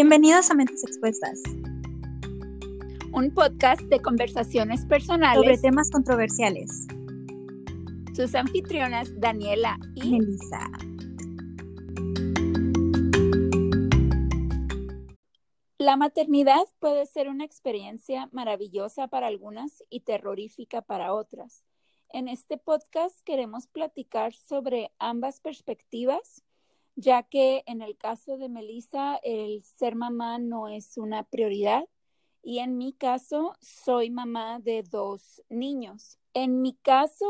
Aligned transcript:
Bienvenidos 0.00 0.48
a 0.48 0.54
Mentes 0.54 0.84
Expuestas, 0.84 1.42
un 3.12 3.34
podcast 3.34 3.80
de 3.80 4.00
conversaciones 4.00 4.86
personales 4.86 5.42
sobre 5.42 5.58
temas 5.58 5.90
controversiales. 5.90 6.86
Sus 8.14 8.32
anfitrionas 8.36 9.10
Daniela 9.18 9.76
y 9.96 10.08
Melissa. 10.10 10.70
La 15.78 15.96
maternidad 15.96 16.62
puede 16.78 17.04
ser 17.06 17.28
una 17.28 17.44
experiencia 17.44 18.28
maravillosa 18.30 19.08
para 19.08 19.26
algunas 19.26 19.82
y 19.90 20.02
terrorífica 20.02 20.80
para 20.80 21.12
otras. 21.12 21.64
En 22.10 22.28
este 22.28 22.56
podcast 22.56 23.20
queremos 23.24 23.66
platicar 23.66 24.32
sobre 24.32 24.92
ambas 25.00 25.40
perspectivas 25.40 26.44
ya 26.98 27.22
que 27.22 27.62
en 27.66 27.80
el 27.80 27.96
caso 27.96 28.38
de 28.38 28.48
Melissa 28.48 29.20
el 29.22 29.62
ser 29.62 29.94
mamá 29.94 30.40
no 30.40 30.66
es 30.66 30.98
una 30.98 31.22
prioridad 31.22 31.84
y 32.42 32.58
en 32.58 32.76
mi 32.76 32.92
caso 32.92 33.54
soy 33.60 34.10
mamá 34.10 34.58
de 34.58 34.82
dos 34.82 35.40
niños. 35.48 36.18
En 36.34 36.60
mi 36.60 36.74
caso 36.74 37.26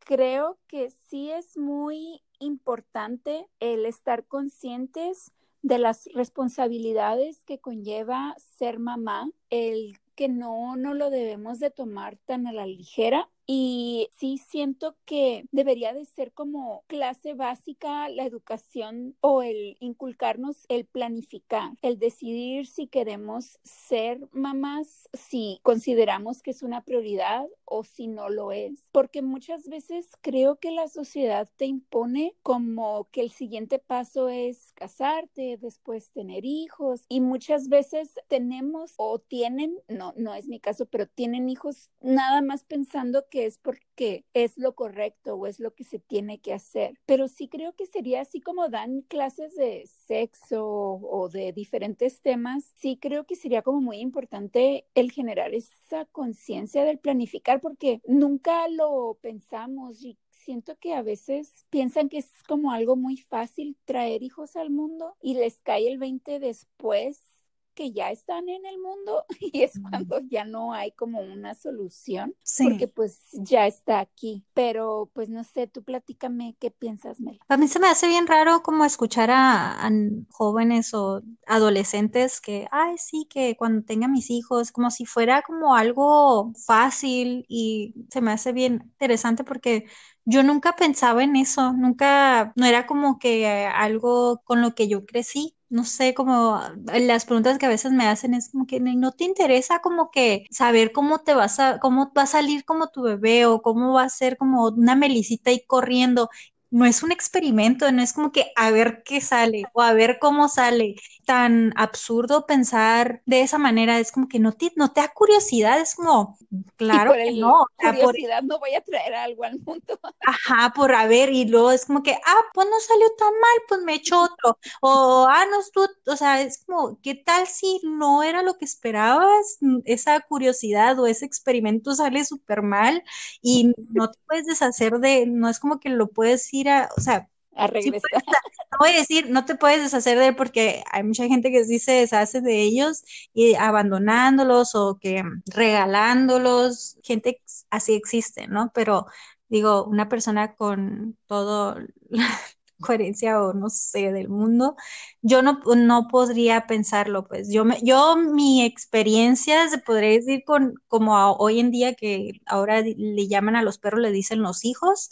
creo 0.00 0.58
que 0.66 0.90
sí 0.90 1.30
es 1.30 1.56
muy 1.56 2.22
importante 2.40 3.48
el 3.58 3.86
estar 3.86 4.26
conscientes 4.26 5.32
de 5.62 5.78
las 5.78 6.10
responsabilidades 6.12 7.42
que 7.44 7.58
conlleva 7.58 8.36
ser 8.38 8.78
mamá, 8.78 9.30
el 9.48 9.96
que 10.14 10.28
no, 10.28 10.76
no 10.76 10.92
lo 10.92 11.08
debemos 11.08 11.58
de 11.58 11.70
tomar 11.70 12.18
tan 12.18 12.46
a 12.46 12.52
la 12.52 12.66
ligera 12.66 13.30
y 13.46 14.08
sí 14.12 14.38
siento 14.38 14.96
que 15.04 15.46
debería 15.52 15.92
de 15.92 16.04
ser 16.04 16.32
como 16.32 16.84
clase 16.88 17.34
básica 17.34 18.08
la 18.08 18.24
educación 18.24 19.16
o 19.20 19.42
el 19.42 19.76
inculcarnos 19.80 20.66
el 20.68 20.84
planificar, 20.84 21.72
el 21.82 21.98
decidir 21.98 22.66
si 22.66 22.88
queremos 22.88 23.58
ser 23.62 24.28
mamás, 24.32 25.08
si 25.12 25.60
consideramos 25.62 26.42
que 26.42 26.50
es 26.50 26.62
una 26.62 26.82
prioridad 26.82 27.46
o 27.64 27.84
si 27.84 28.08
no 28.08 28.28
lo 28.28 28.52
es. 28.52 28.88
Porque 28.92 29.22
muchas 29.22 29.68
veces 29.68 30.08
creo 30.20 30.56
que 30.56 30.70
la 30.70 30.88
sociedad 30.88 31.48
te 31.56 31.66
impone 31.66 32.34
como 32.42 33.08
que 33.10 33.20
el 33.20 33.30
siguiente 33.30 33.78
paso 33.78 34.28
es 34.28 34.72
casarte, 34.74 35.58
después 35.60 36.12
tener 36.12 36.44
hijos 36.44 37.04
y 37.08 37.20
muchas 37.20 37.68
veces 37.68 38.14
tenemos 38.28 38.94
o 38.96 39.18
tienen, 39.18 39.76
no, 39.88 40.14
no 40.16 40.34
es 40.34 40.48
mi 40.48 40.60
caso, 40.60 40.86
pero 40.86 41.06
tienen 41.06 41.48
hijos 41.48 41.90
nada 42.00 42.42
más 42.42 42.64
pensando 42.64 43.26
que 43.28 43.35
es 43.44 43.58
porque 43.58 44.24
es 44.32 44.56
lo 44.56 44.74
correcto 44.74 45.34
o 45.34 45.46
es 45.46 45.60
lo 45.60 45.74
que 45.74 45.84
se 45.84 45.98
tiene 45.98 46.38
que 46.40 46.54
hacer. 46.54 46.98
Pero 47.04 47.28
sí 47.28 47.48
creo 47.48 47.74
que 47.74 47.86
sería 47.86 48.22
así 48.22 48.40
como 48.40 48.68
dan 48.68 49.02
clases 49.02 49.54
de 49.56 49.86
sexo 49.86 50.64
o 50.64 51.28
de 51.28 51.52
diferentes 51.52 52.20
temas, 52.20 52.72
sí 52.76 52.98
creo 53.00 53.26
que 53.26 53.36
sería 53.36 53.62
como 53.62 53.80
muy 53.80 53.98
importante 53.98 54.86
el 54.94 55.12
generar 55.12 55.54
esa 55.54 56.06
conciencia 56.06 56.84
del 56.84 56.98
planificar 56.98 57.60
porque 57.60 58.00
nunca 58.06 58.68
lo 58.68 59.18
pensamos 59.20 60.02
y 60.02 60.18
siento 60.30 60.76
que 60.78 60.94
a 60.94 61.02
veces 61.02 61.66
piensan 61.70 62.08
que 62.08 62.18
es 62.18 62.30
como 62.46 62.70
algo 62.70 62.96
muy 62.96 63.16
fácil 63.16 63.76
traer 63.84 64.22
hijos 64.22 64.54
al 64.56 64.70
mundo 64.70 65.16
y 65.20 65.34
les 65.34 65.60
cae 65.62 65.88
el 65.88 65.98
20 65.98 66.38
después 66.38 67.35
que 67.76 67.92
ya 67.92 68.10
están 68.10 68.48
en 68.48 68.66
el 68.66 68.78
mundo 68.80 69.24
y 69.40 69.62
es 69.62 69.78
cuando 69.78 70.18
ya 70.28 70.44
no 70.44 70.72
hay 70.72 70.90
como 70.92 71.20
una 71.20 71.54
solución, 71.54 72.34
porque 72.60 72.88
pues 72.88 73.20
ya 73.32 73.68
está 73.68 74.00
aquí. 74.00 74.44
Pero 74.54 75.10
pues 75.12 75.28
no 75.28 75.44
sé, 75.44 75.68
tú 75.68 75.84
platícame 75.84 76.56
qué 76.58 76.72
piensas, 76.72 77.20
Mel. 77.20 77.38
A 77.48 77.56
mí 77.56 77.68
se 77.68 77.78
me 77.78 77.86
hace 77.86 78.08
bien 78.08 78.26
raro 78.26 78.62
como 78.62 78.84
escuchar 78.84 79.30
a, 79.30 79.88
jóvenes 80.30 80.94
o 80.94 81.22
adolescentes 81.46 82.40
que, 82.40 82.66
ay, 82.72 82.96
sí, 82.98 83.26
que 83.30 83.56
cuando 83.56 83.84
tenga 83.84 84.08
mis 84.08 84.30
hijos, 84.30 84.72
como 84.72 84.90
si 84.90 85.04
fuera 85.04 85.42
como 85.42 85.76
algo 85.76 86.52
fácil 86.66 87.44
y 87.48 87.94
se 88.10 88.20
me 88.20 88.32
hace 88.32 88.52
bien 88.52 88.82
interesante 88.84 89.44
porque 89.44 89.86
yo 90.24 90.42
nunca 90.42 90.74
pensaba 90.74 91.22
en 91.22 91.36
eso, 91.36 91.72
nunca, 91.74 92.52
no 92.56 92.66
era 92.66 92.86
como 92.86 93.18
que 93.18 93.46
algo 93.66 94.42
con 94.44 94.62
lo 94.62 94.74
que 94.74 94.88
yo 94.88 95.04
crecí 95.04 95.55
no 95.68 95.84
sé, 95.84 96.14
como 96.14 96.60
las 96.86 97.24
preguntas 97.24 97.58
que 97.58 97.66
a 97.66 97.68
veces 97.68 97.92
me 97.92 98.06
hacen 98.06 98.34
es 98.34 98.50
como 98.50 98.66
que 98.66 98.80
no 98.80 99.12
te 99.12 99.24
interesa 99.24 99.80
como 99.80 100.10
que 100.10 100.44
saber 100.50 100.92
cómo 100.92 101.18
te 101.20 101.34
vas 101.34 101.58
a, 101.60 101.78
cómo 101.80 102.12
va 102.16 102.22
a 102.22 102.26
salir 102.26 102.64
como 102.64 102.88
tu 102.88 103.02
bebé 103.02 103.46
o 103.46 103.62
cómo 103.62 103.92
va 103.94 104.04
a 104.04 104.08
ser 104.08 104.36
como 104.36 104.68
una 104.68 104.94
melicita 104.96 105.50
ahí 105.50 105.64
corriendo 105.66 106.30
no 106.70 106.84
es 106.84 107.02
un 107.02 107.12
experimento, 107.12 107.90
no 107.92 108.02
es 108.02 108.12
como 108.12 108.32
que 108.32 108.52
a 108.56 108.70
ver 108.70 109.02
qué 109.04 109.20
sale 109.20 109.64
o 109.72 109.82
a 109.82 109.92
ver 109.92 110.18
cómo 110.20 110.48
sale. 110.48 110.96
Tan 111.24 111.72
absurdo 111.76 112.46
pensar 112.46 113.22
de 113.26 113.42
esa 113.42 113.58
manera, 113.58 113.98
es 113.98 114.12
como 114.12 114.28
que 114.28 114.38
no 114.38 114.52
te, 114.52 114.72
no 114.76 114.92
te 114.92 115.00
da 115.00 115.08
curiosidad, 115.12 115.80
es 115.80 115.94
como, 115.94 116.38
claro 116.76 117.12
que 117.12 117.32
no. 117.32 117.64
Curiosidad 117.76 118.42
no 118.42 118.58
voy 118.58 118.74
a 118.74 118.80
traer 118.80 119.14
algo 119.14 119.44
al 119.44 119.58
mundo. 119.60 119.98
Ajá, 120.26 120.72
por 120.74 120.94
a 120.94 121.06
ver, 121.06 121.30
y 121.30 121.46
luego 121.46 121.72
es 121.72 121.86
como 121.86 122.02
que, 122.02 122.12
ah, 122.12 122.42
pues 122.54 122.68
no 122.70 122.78
salió 122.80 123.06
tan 123.18 123.32
mal, 123.32 123.62
pues 123.68 123.80
me 123.82 123.94
echo 123.94 124.22
otro. 124.22 124.58
O, 124.80 125.26
ah, 125.28 125.44
no, 125.50 125.58
tú, 125.72 125.86
o 126.10 126.16
sea, 126.16 126.40
es 126.42 126.64
como, 126.64 126.98
¿qué 127.02 127.14
tal 127.14 127.46
si 127.46 127.80
no 127.84 128.22
era 128.22 128.42
lo 128.42 128.56
que 128.56 128.64
esperabas? 128.64 129.58
Esa 129.84 130.20
curiosidad 130.20 130.98
o 130.98 131.06
ese 131.06 131.24
experimento 131.26 131.94
sale 131.94 132.24
súper 132.24 132.62
mal 132.62 133.02
y 133.42 133.72
no 133.92 134.10
te 134.10 134.18
puedes 134.26 134.46
deshacer 134.46 134.98
de, 134.98 135.26
no 135.26 135.48
es 135.48 135.58
como 135.58 135.80
que 135.80 135.88
lo 135.90 136.08
puedes 136.08 136.52
ir 136.60 136.68
a, 136.70 136.88
o 136.96 137.00
sea, 137.00 137.28
a 137.54 137.66
regresar. 137.66 138.10
no 138.24 138.78
voy 138.78 138.90
a 138.90 138.98
decir, 138.98 139.30
no 139.30 139.44
te 139.44 139.56
puedes 139.56 139.82
deshacer 139.82 140.18
de 140.18 140.28
él 140.28 140.36
porque 140.36 140.84
hay 140.92 141.02
mucha 141.02 141.26
gente 141.26 141.50
que 141.50 141.64
sí 141.64 141.78
se 141.78 141.92
deshace 141.92 142.40
de 142.40 142.62
ellos 142.62 143.02
y 143.32 143.54
abandonándolos 143.54 144.74
o 144.74 144.98
que 145.00 145.22
regalándolos, 145.46 146.98
gente 147.02 147.40
así 147.70 147.94
existe, 147.94 148.46
¿no? 148.48 148.70
Pero 148.74 149.06
digo, 149.48 149.84
una 149.84 150.08
persona 150.08 150.54
con 150.54 151.16
todo 151.26 151.76
la 152.10 152.28
coherencia 152.80 153.40
o 153.42 153.54
no 153.54 153.70
sé 153.70 154.12
del 154.12 154.28
mundo, 154.28 154.76
yo 155.22 155.40
no, 155.42 155.60
no 155.76 156.08
podría 156.08 156.66
pensarlo, 156.66 157.26
pues 157.26 157.50
yo 157.50 157.64
me, 157.64 157.78
yo 157.82 158.16
mi 158.16 158.64
experiencia 158.64 159.68
se 159.68 159.78
podría 159.78 160.10
decir 160.10 160.44
con 160.44 160.74
como 160.88 161.32
hoy 161.36 161.60
en 161.60 161.70
día 161.70 161.94
que 161.94 162.40
ahora 162.46 162.82
le 162.82 163.28
llaman 163.28 163.56
a 163.56 163.62
los 163.62 163.78
perros, 163.78 164.00
le 164.00 164.10
dicen 164.12 164.42
los 164.42 164.64
hijos, 164.64 165.10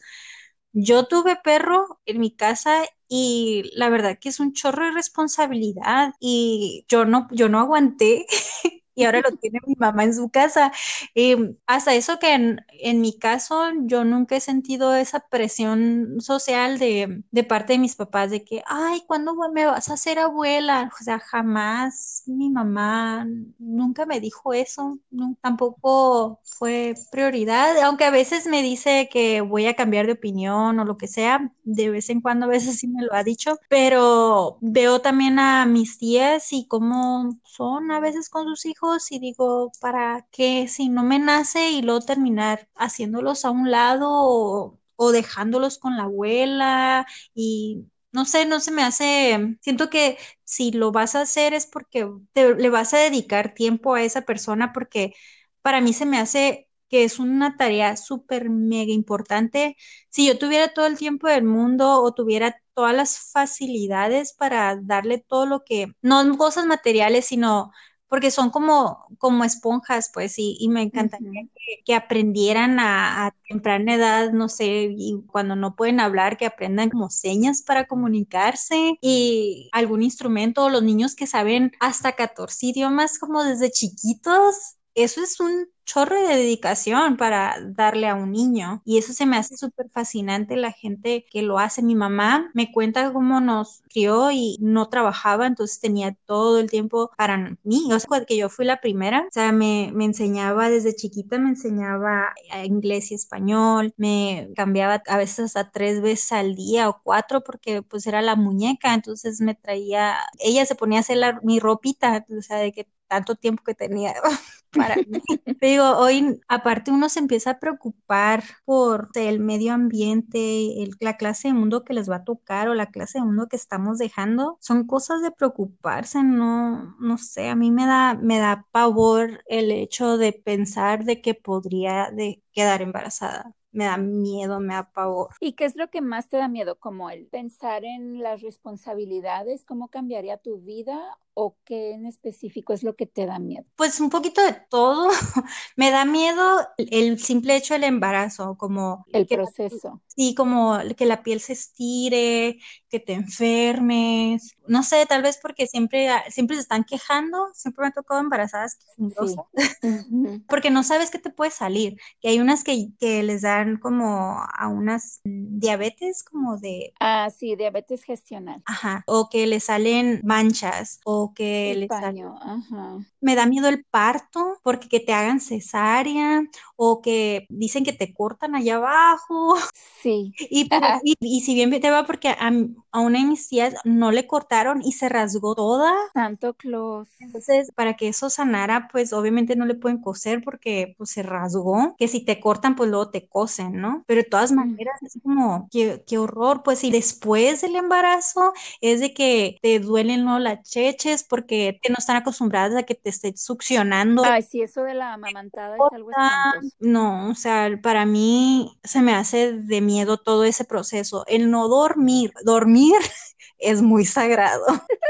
yo 0.74 1.06
tuve 1.06 1.36
perro 1.44 2.00
en 2.06 2.20
mi 2.20 2.32
casa 2.36 2.84
y 3.08 3.70
la 3.76 3.90
verdad 3.90 4.18
que 4.20 4.28
es 4.30 4.40
un 4.40 4.52
chorro 4.54 4.86
de 4.86 4.92
responsabilidad 4.92 6.14
y 6.20 6.84
yo 6.88 7.06
no, 7.06 7.28
yo 7.32 7.48
no 7.48 7.60
aguanté 7.60 8.26
y 8.94 9.04
ahora 9.04 9.20
lo 9.20 9.36
tiene 9.36 9.60
mi 9.66 9.74
mamá 9.76 10.04
en 10.04 10.14
su 10.14 10.28
casa. 10.30 10.72
Y 11.14 11.36
hasta 11.66 11.94
eso 11.94 12.18
que 12.18 12.32
en, 12.32 13.00
mi 13.00 13.18
caso 13.18 13.64
yo 13.82 14.04
nunca 14.04 14.36
he 14.36 14.40
sentido 14.40 14.94
esa 14.94 15.20
presión 15.28 16.20
social 16.20 16.78
de, 16.78 17.22
de, 17.30 17.44
parte 17.44 17.74
de 17.74 17.78
mis 17.78 17.96
papás 17.96 18.30
de 18.30 18.44
que, 18.44 18.62
ay, 18.66 19.02
¿cuándo 19.06 19.34
me 19.52 19.66
vas 19.66 19.88
a 19.88 19.94
hacer 19.94 20.18
abuela? 20.18 20.90
O 21.00 21.04
sea, 21.04 21.18
jamás 21.18 22.22
mi 22.26 22.50
mamá 22.50 23.26
nunca 23.58 24.06
me 24.06 24.20
dijo 24.20 24.52
eso, 24.54 24.98
tampoco 25.40 26.40
fue 26.44 26.94
prioridad, 27.10 27.76
aunque 27.82 28.04
a 28.04 28.10
veces 28.10 28.46
me 28.46 28.62
dice 28.62 29.08
que 29.10 29.40
voy 29.40 29.66
a 29.66 29.74
cambiar 29.74 30.06
de 30.06 30.12
opinión 30.12 30.78
o 30.78 30.84
lo 30.84 30.96
que 30.96 31.08
sea, 31.08 31.52
de 31.64 31.90
vez 31.90 32.10
en 32.10 32.20
cuando 32.20 32.46
a 32.46 32.48
veces 32.48 32.78
sí 32.78 32.88
me 32.88 33.02
lo 33.02 33.14
ha 33.14 33.24
dicho, 33.24 33.58
pero 33.68 34.58
veo 34.60 35.00
también 35.00 35.38
a 35.38 35.66
mis 35.66 35.98
tías 35.98 36.52
y 36.52 36.66
cómo 36.66 37.38
son 37.44 37.90
a 37.90 38.00
veces 38.00 38.30
con 38.30 38.46
sus 38.46 38.66
hijos 38.66 38.83
y 39.10 39.18
digo, 39.18 39.72
¿para 39.80 40.26
qué 40.30 40.68
si 40.68 40.88
no 40.88 41.02
me 41.02 41.18
nace 41.18 41.70
y 41.70 41.82
luego 41.82 42.00
terminar 42.00 42.68
haciéndolos 42.74 43.44
a 43.44 43.50
un 43.50 43.70
lado 43.70 44.08
o, 44.10 45.12
dejándolos 45.12 45.78
con 45.78 45.96
la 45.96 46.04
abuela 46.04 47.06
y 47.34 47.84
no 48.12 48.24
sé, 48.24 48.46
no 48.46 48.60
se 48.60 48.70
me 48.70 48.82
hace, 48.82 49.56
siento 49.60 49.90
que 49.90 50.18
si 50.44 50.72
lo 50.72 50.92
vas 50.92 51.14
a 51.14 51.22
hacer 51.22 51.52
es 51.54 51.66
porque 51.66 52.08
le 52.34 52.70
vas 52.70 52.94
a 52.94 52.98
dedicar 52.98 53.54
tiempo 53.54 53.94
a 53.94 54.02
esa 54.02 54.22
persona 54.22 54.72
porque 54.72 55.14
para 55.62 55.80
mí 55.80 55.92
se 55.92 56.06
me 56.06 56.18
hace 56.18 56.68
que 56.88 57.04
es 57.04 57.18
una 57.18 57.56
tarea 57.56 57.96
súper 57.96 58.50
mega 58.50 58.92
importante. 58.92 59.76
Si 60.10 60.26
yo 60.28 60.38
tuviera 60.38 60.72
todo 60.74 60.86
el 60.86 60.96
tiempo 60.98 61.26
del 61.28 61.44
mundo 61.44 62.02
o 62.02 62.14
tuviera 62.14 62.60
todas 62.74 62.94
las 62.94 63.18
facilidades 63.32 64.32
para 64.34 64.76
darle 64.80 65.18
todo 65.18 65.46
lo 65.46 65.64
que, 65.64 65.92
no 66.02 66.36
cosas 66.38 66.66
materiales, 66.66 67.26
sino 67.26 67.72
porque 68.08 68.30
son 68.30 68.50
como, 68.50 69.06
como 69.18 69.44
esponjas, 69.44 70.10
pues, 70.12 70.38
y, 70.38 70.56
y 70.60 70.68
me 70.68 70.82
encantaría 70.82 71.48
que, 71.84 71.94
aprendieran 71.94 72.78
a, 72.78 73.26
a, 73.26 73.34
temprana 73.48 73.94
edad, 73.94 74.32
no 74.32 74.48
sé, 74.48 74.88
y 74.96 75.22
cuando 75.26 75.56
no 75.56 75.74
pueden 75.74 76.00
hablar, 76.00 76.36
que 76.36 76.46
aprendan 76.46 76.90
como 76.90 77.10
señas 77.10 77.62
para 77.62 77.86
comunicarse 77.86 78.98
y 79.00 79.68
algún 79.72 80.02
instrumento, 80.02 80.68
los 80.68 80.82
niños 80.82 81.14
que 81.14 81.26
saben 81.26 81.72
hasta 81.80 82.12
14 82.12 82.66
idiomas 82.66 83.18
como 83.18 83.42
desde 83.42 83.70
chiquitos, 83.70 84.76
eso 84.94 85.22
es 85.22 85.40
un 85.40 85.66
chorro 85.84 86.16
de 86.26 86.36
dedicación 86.36 87.16
para 87.18 87.56
darle 87.62 88.08
a 88.08 88.14
un 88.14 88.32
niño 88.32 88.80
y 88.86 88.96
eso 88.98 89.12
se 89.12 89.26
me 89.26 89.36
hace 89.36 89.56
súper 89.56 89.90
fascinante 89.90 90.56
la 90.56 90.72
gente 90.72 91.26
que 91.30 91.42
lo 91.42 91.58
hace. 91.58 91.82
Mi 91.82 91.94
mamá 91.94 92.50
me 92.54 92.72
cuenta 92.72 93.12
cómo 93.12 93.40
nos 93.40 93.82
crió 93.90 94.30
y 94.30 94.56
no 94.60 94.88
trabajaba, 94.88 95.46
entonces 95.46 95.80
tenía 95.80 96.14
todo 96.26 96.58
el 96.58 96.70
tiempo 96.70 97.10
para 97.16 97.56
mí. 97.64 97.88
O 97.92 97.98
sea, 98.00 98.24
que 98.24 98.36
yo 98.36 98.48
fui 98.48 98.64
la 98.64 98.80
primera, 98.80 99.20
o 99.28 99.32
sea, 99.32 99.52
me, 99.52 99.90
me 99.94 100.04
enseñaba 100.06 100.70
desde 100.70 100.94
chiquita, 100.96 101.38
me 101.38 101.50
enseñaba 101.50 102.32
inglés 102.64 103.10
y 103.10 103.14
español, 103.14 103.92
me 103.96 104.48
cambiaba 104.56 105.02
a 105.06 105.16
veces 105.18 105.40
hasta 105.46 105.70
tres 105.70 106.00
veces 106.00 106.32
al 106.32 106.54
día 106.54 106.88
o 106.88 107.00
cuatro 107.02 107.42
porque 107.42 107.82
pues 107.82 108.06
era 108.06 108.22
la 108.22 108.36
muñeca, 108.36 108.94
entonces 108.94 109.40
me 109.40 109.54
traía, 109.54 110.16
ella 110.38 110.66
se 110.66 110.74
ponía 110.74 110.98
a 110.98 111.00
hacer 111.00 111.18
mi 111.42 111.60
ropita, 111.60 112.24
o 112.36 112.42
sea, 112.42 112.58
de 112.58 112.72
que 112.72 112.88
tanto 113.08 113.34
tiempo 113.36 113.62
que 113.64 113.74
tenía 113.74 114.14
para 114.74 114.96
mí. 114.96 115.20
Digo, 115.60 115.84
hoy 115.96 116.40
aparte 116.48 116.90
uno 116.90 117.08
se 117.08 117.20
empieza 117.20 117.52
a 117.52 117.60
preocupar 117.60 118.42
por 118.64 119.08
el 119.14 119.40
medio 119.40 119.72
ambiente, 119.72 120.82
el, 120.82 120.90
la 121.00 121.16
clase 121.16 121.48
de 121.48 121.54
mundo 121.54 121.84
que 121.84 121.94
les 121.94 122.10
va 122.10 122.16
a 122.16 122.24
tocar 122.24 122.68
o 122.68 122.74
la 122.74 122.90
clase 122.90 123.18
de 123.18 123.24
mundo 123.24 123.48
que 123.48 123.56
estamos 123.56 123.98
dejando. 123.98 124.58
Son 124.60 124.86
cosas 124.86 125.22
de 125.22 125.30
preocuparse, 125.30 126.22
no, 126.22 126.96
no 127.00 127.18
sé, 127.18 127.48
a 127.48 127.56
mí 127.56 127.70
me 127.70 127.86
da, 127.86 128.14
me 128.14 128.38
da 128.38 128.66
pavor 128.72 129.42
el 129.46 129.70
hecho 129.70 130.18
de 130.18 130.32
pensar 130.32 131.04
de 131.04 131.20
que 131.20 131.34
podría 131.34 132.10
de 132.10 132.42
quedar 132.52 132.82
embarazada 132.82 133.54
me 133.74 133.84
da 133.84 133.96
miedo, 133.96 134.60
me 134.60 134.74
da 134.74 134.90
pavor. 134.90 135.30
¿Y 135.40 135.52
qué 135.52 135.64
es 135.64 135.76
lo 135.76 135.90
que 135.90 136.00
más 136.00 136.28
te 136.28 136.36
da 136.36 136.48
miedo? 136.48 136.78
¿Como 136.78 137.10
el 137.10 137.26
pensar 137.26 137.84
en 137.84 138.22
las 138.22 138.40
responsabilidades? 138.40 139.64
¿Cómo 139.64 139.88
cambiaría 139.88 140.38
tu 140.38 140.60
vida? 140.60 141.18
¿O 141.34 141.56
qué 141.64 141.90
en 141.90 142.06
específico 142.06 142.72
es 142.72 142.84
lo 142.84 142.94
que 142.94 143.06
te 143.06 143.26
da 143.26 143.40
miedo? 143.40 143.64
Pues 143.74 143.98
un 143.98 144.08
poquito 144.08 144.40
de 144.40 144.52
todo. 144.70 145.08
me 145.76 145.90
da 145.90 146.04
miedo 146.04 146.60
el 146.78 147.18
simple 147.18 147.56
hecho 147.56 147.74
del 147.74 147.84
embarazo, 147.84 148.56
como... 148.56 149.04
El 149.12 149.26
proceso. 149.26 150.00
Sí, 150.06 150.34
como 150.36 150.78
que 150.96 151.06
la 151.06 151.24
piel 151.24 151.40
se 151.40 151.54
estire, 151.54 152.60
que 152.94 153.00
te 153.00 153.12
enfermes. 153.12 154.54
No 154.68 154.84
sé, 154.84 155.04
tal 155.06 155.22
vez 155.22 155.40
porque 155.42 155.66
siempre, 155.66 156.08
siempre 156.28 156.54
se 156.54 156.62
están 156.62 156.84
quejando, 156.84 157.48
siempre 157.52 157.82
me 157.82 157.88
ha 157.88 157.90
tocado 157.90 158.20
embarazadas 158.20 158.78
sí. 158.96 159.36
porque 160.48 160.70
no 160.70 160.84
sabes 160.84 161.10
qué 161.10 161.18
te 161.18 161.30
puede 161.30 161.50
salir. 161.50 161.98
Que 162.20 162.28
hay 162.28 162.38
unas 162.38 162.62
que, 162.62 162.90
que 163.00 163.24
les 163.24 163.42
dan 163.42 163.78
como 163.78 164.38
a 164.48 164.68
unas 164.68 165.22
diabetes 165.24 166.22
como 166.22 166.56
de... 166.58 166.92
Ah, 167.00 167.30
sí, 167.36 167.56
diabetes 167.56 168.04
gestional. 168.04 168.62
Ajá, 168.64 169.02
o 169.08 169.28
que 169.28 169.48
le 169.48 169.58
salen 169.58 170.20
manchas 170.22 171.00
o 171.04 171.34
que 171.34 171.72
el 171.72 171.80
le 171.80 171.86
paño, 171.88 172.36
ajá. 172.40 172.98
Me 173.20 173.34
da 173.34 173.46
miedo 173.46 173.68
el 173.68 173.84
parto 173.84 174.60
porque 174.62 174.88
que 174.88 175.00
te 175.00 175.12
hagan 175.12 175.40
cesárea 175.40 176.44
o 176.76 177.02
que 177.02 177.46
dicen 177.48 177.84
que 177.84 177.92
te 177.92 178.14
cortan 178.14 178.54
allá 178.54 178.76
abajo. 178.76 179.56
Sí. 180.00 180.32
Y, 180.50 181.16
y, 181.20 181.40
si 181.40 181.54
bien 181.54 181.70
te 181.80 181.90
va 181.90 182.04
porque 182.04 182.28
a, 182.28 182.52
a, 182.94 183.00
una 183.00 183.18
de 183.18 183.26
mis 183.26 183.48
tías 183.48 183.74
no 183.84 184.12
le 184.12 184.26
cortaron 184.26 184.82
y 184.82 184.92
se 184.92 185.08
rasgó 185.08 185.54
toda. 185.54 185.92
Santo 186.12 186.54
Claus. 186.54 187.08
Entonces, 187.18 187.72
para 187.74 187.94
que 187.94 188.08
eso 188.08 188.30
sanara, 188.30 188.88
pues 188.90 189.12
obviamente 189.12 189.56
no 189.56 189.66
le 189.66 189.74
pueden 189.74 190.00
coser 190.00 190.42
porque 190.44 190.94
pues 190.96 191.10
se 191.10 191.22
rasgó, 191.22 191.94
que 191.98 192.08
si 192.08 192.24
te 192.24 192.40
cortan, 192.40 192.76
pues 192.76 192.90
luego 192.90 193.10
te 193.10 193.26
cosen, 193.28 193.80
¿no? 193.80 194.04
Pero 194.06 194.22
de 194.22 194.28
todas 194.28 194.52
maneras 194.52 195.02
es 195.02 195.18
como, 195.22 195.68
qué, 195.70 196.04
qué 196.06 196.18
horror, 196.18 196.62
pues 196.62 196.84
y 196.84 196.90
después 196.90 197.62
del 197.62 197.76
embarazo 197.76 198.52
es 198.80 199.00
de 199.00 199.12
que 199.12 199.58
te 199.60 199.80
duelen 199.80 200.24
¿no? 200.24 200.38
las 200.38 200.62
cheches 200.62 201.24
porque 201.24 201.80
no 201.88 201.96
están 201.98 202.16
acostumbradas 202.16 202.76
a 202.76 202.84
que 202.84 202.94
te 202.94 203.10
esté 203.10 203.36
succionando. 203.36 204.22
Ay, 204.24 204.42
sí, 204.42 204.62
eso 204.62 204.82
de 204.84 204.94
la 204.94 205.14
amamantada 205.14 205.76
es 205.76 205.82
algo 205.92 206.10
espantoso. 206.10 206.76
No, 206.80 207.30
o 207.30 207.34
sea, 207.34 207.68
para 207.82 208.06
mí 208.06 208.78
se 208.84 209.02
me 209.02 209.14
hace 209.14 209.52
de 209.52 209.80
miedo 209.80 210.16
todo 210.16 210.44
ese 210.44 210.64
proceso. 210.64 211.24
El 211.26 211.50
no 211.50 211.68
dormir, 211.68 212.32
dormir 212.44 212.83
es 213.58 213.82
muy 213.82 214.04
sagrado. 214.04 214.64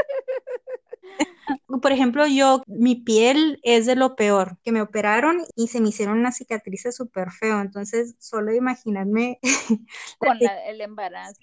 Por 1.82 1.93
ejemplo, 1.93 2.26
yo, 2.26 2.62
mi 2.67 2.94
piel 2.94 3.59
es 3.62 3.87
de 3.87 3.97
lo 3.97 4.17
peor, 4.17 4.59
que 4.65 4.73
me 4.73 4.81
operaron 4.81 5.43
y 5.56 5.69
se 5.69 5.81
me 5.81 5.88
hicieron 5.88 6.19
una 6.19 6.32
cicatriz 6.32 6.85
súper 6.93 7.31
feo, 7.31 7.61
entonces 7.61 8.15
solo 8.19 8.55
imaginarme 8.55 9.38
con 10.19 10.38
el 10.67 10.81
embarazo. 10.81 11.38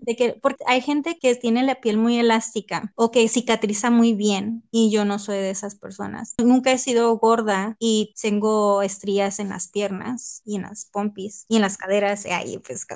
de 0.00 0.16
que 0.16 0.38
porque 0.42 0.64
hay 0.66 0.80
gente 0.80 1.18
que 1.20 1.34
tiene 1.34 1.62
la 1.62 1.76
piel 1.76 1.96
muy 1.96 2.18
elástica 2.18 2.92
o 2.96 3.10
que 3.10 3.28
cicatriza 3.28 3.90
muy 3.90 4.14
bien 4.14 4.64
y 4.70 4.90
yo 4.90 5.04
no 5.04 5.18
soy 5.18 5.36
de 5.36 5.50
esas 5.50 5.76
personas. 5.76 6.34
Nunca 6.38 6.72
he 6.72 6.78
sido 6.78 7.16
gorda 7.18 7.76
y 7.78 8.14
tengo 8.20 8.82
estrías 8.82 9.38
en 9.38 9.50
las 9.50 9.68
piernas 9.68 10.42
y 10.44 10.56
en 10.56 10.62
las 10.62 10.86
pompis 10.86 11.46
y 11.48 11.56
en 11.56 11.62
las 11.62 11.76
caderas 11.76 12.26
y 12.26 12.30
ahí 12.30 12.58
pues 12.58 12.86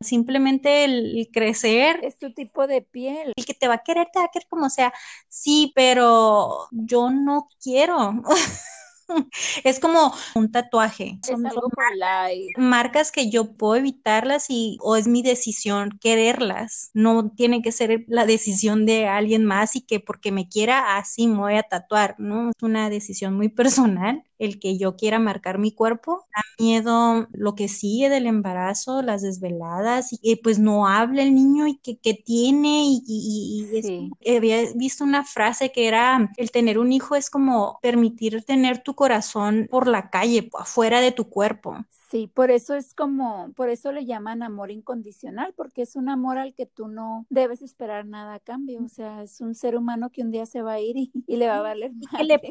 simplemente 0.00 0.84
el 0.84 1.28
crecer 1.32 2.00
es 2.02 2.18
tu 2.18 2.32
tipo 2.32 2.66
de 2.66 2.82
piel 2.82 3.32
el 3.36 3.44
que 3.44 3.54
te 3.54 3.68
va 3.68 3.74
a 3.74 3.82
querer, 3.82 4.08
te 4.12 4.18
va 4.18 4.26
a 4.26 4.30
querer 4.32 4.48
como 4.48 4.70
sea. 4.70 4.92
Sí, 5.28 5.72
pero 5.74 6.68
yo 6.70 7.10
no 7.10 7.48
quiero. 7.62 8.22
es 9.64 9.80
como 9.80 10.12
un 10.34 10.50
tatuaje. 10.52 11.18
Es 11.22 11.30
algo 11.30 11.68
marcas 12.56 13.12
que 13.12 13.30
yo 13.30 13.56
puedo 13.56 13.76
evitarlas 13.76 14.46
y 14.48 14.78
o 14.82 14.96
es 14.96 15.08
mi 15.08 15.22
decisión 15.22 15.98
quererlas. 16.00 16.90
No 16.94 17.30
tiene 17.30 17.62
que 17.62 17.72
ser 17.72 18.04
la 18.08 18.26
decisión 18.26 18.86
de 18.86 19.06
alguien 19.06 19.44
más 19.44 19.76
y 19.76 19.82
que 19.82 20.00
porque 20.00 20.32
me 20.32 20.48
quiera 20.48 20.96
así 20.96 21.26
me 21.26 21.38
voy 21.38 21.54
a 21.54 21.62
tatuar, 21.62 22.16
¿no? 22.18 22.50
Es 22.50 22.62
una 22.62 22.90
decisión 22.90 23.34
muy 23.34 23.48
personal 23.98 24.24
el 24.38 24.58
que 24.58 24.78
yo 24.78 24.96
quiera 24.96 25.18
marcar 25.18 25.58
mi 25.58 25.72
cuerpo. 25.72 26.24
Da 26.34 26.42
miedo 26.58 27.28
lo 27.32 27.54
que 27.54 27.68
sigue 27.68 28.08
del 28.08 28.26
embarazo, 28.26 29.02
las 29.02 29.22
desveladas 29.22 30.08
y 30.10 30.36
pues 30.36 30.58
no 30.58 30.86
habla 30.86 31.22
el 31.22 31.34
niño 31.34 31.66
y 31.66 31.76
que, 31.76 32.14
tiene 32.14 32.84
y, 32.84 33.02
y, 33.06 34.36
había 34.36 34.72
visto 34.74 35.04
una 35.04 35.24
frase 35.24 35.72
que 35.72 35.86
era 35.86 36.30
el 36.36 36.50
tener 36.50 36.78
un 36.78 36.92
hijo 36.92 37.14
es 37.14 37.30
como 37.30 37.78
permitir 37.82 38.42
tener 38.44 38.82
tu 38.82 38.94
corazón 38.94 39.68
por 39.70 39.88
la 39.88 40.10
calle, 40.10 40.48
afuera 40.58 41.00
de 41.00 41.12
tu 41.12 41.28
cuerpo. 41.28 41.76
Sí, 42.10 42.26
por 42.26 42.50
eso 42.50 42.74
es 42.74 42.94
como, 42.94 43.52
por 43.54 43.68
eso 43.68 43.92
le 43.92 44.06
llaman 44.06 44.42
amor 44.42 44.70
incondicional, 44.70 45.52
porque 45.54 45.82
es 45.82 45.94
un 45.94 46.08
amor 46.08 46.38
al 46.38 46.54
que 46.54 46.64
tú 46.64 46.88
no 46.88 47.26
debes 47.28 47.60
esperar 47.60 48.06
nada 48.06 48.34
a 48.34 48.40
cambio. 48.40 48.80
O 48.82 48.88
sea, 48.88 49.22
es 49.22 49.42
un 49.42 49.54
ser 49.54 49.76
humano 49.76 50.08
que 50.10 50.22
un 50.22 50.30
día 50.30 50.46
se 50.46 50.62
va 50.62 50.72
a 50.72 50.80
ir 50.80 50.96
y, 50.96 51.10
le 51.26 51.46
va 51.48 51.58
a 51.58 51.62
valer 51.62 51.92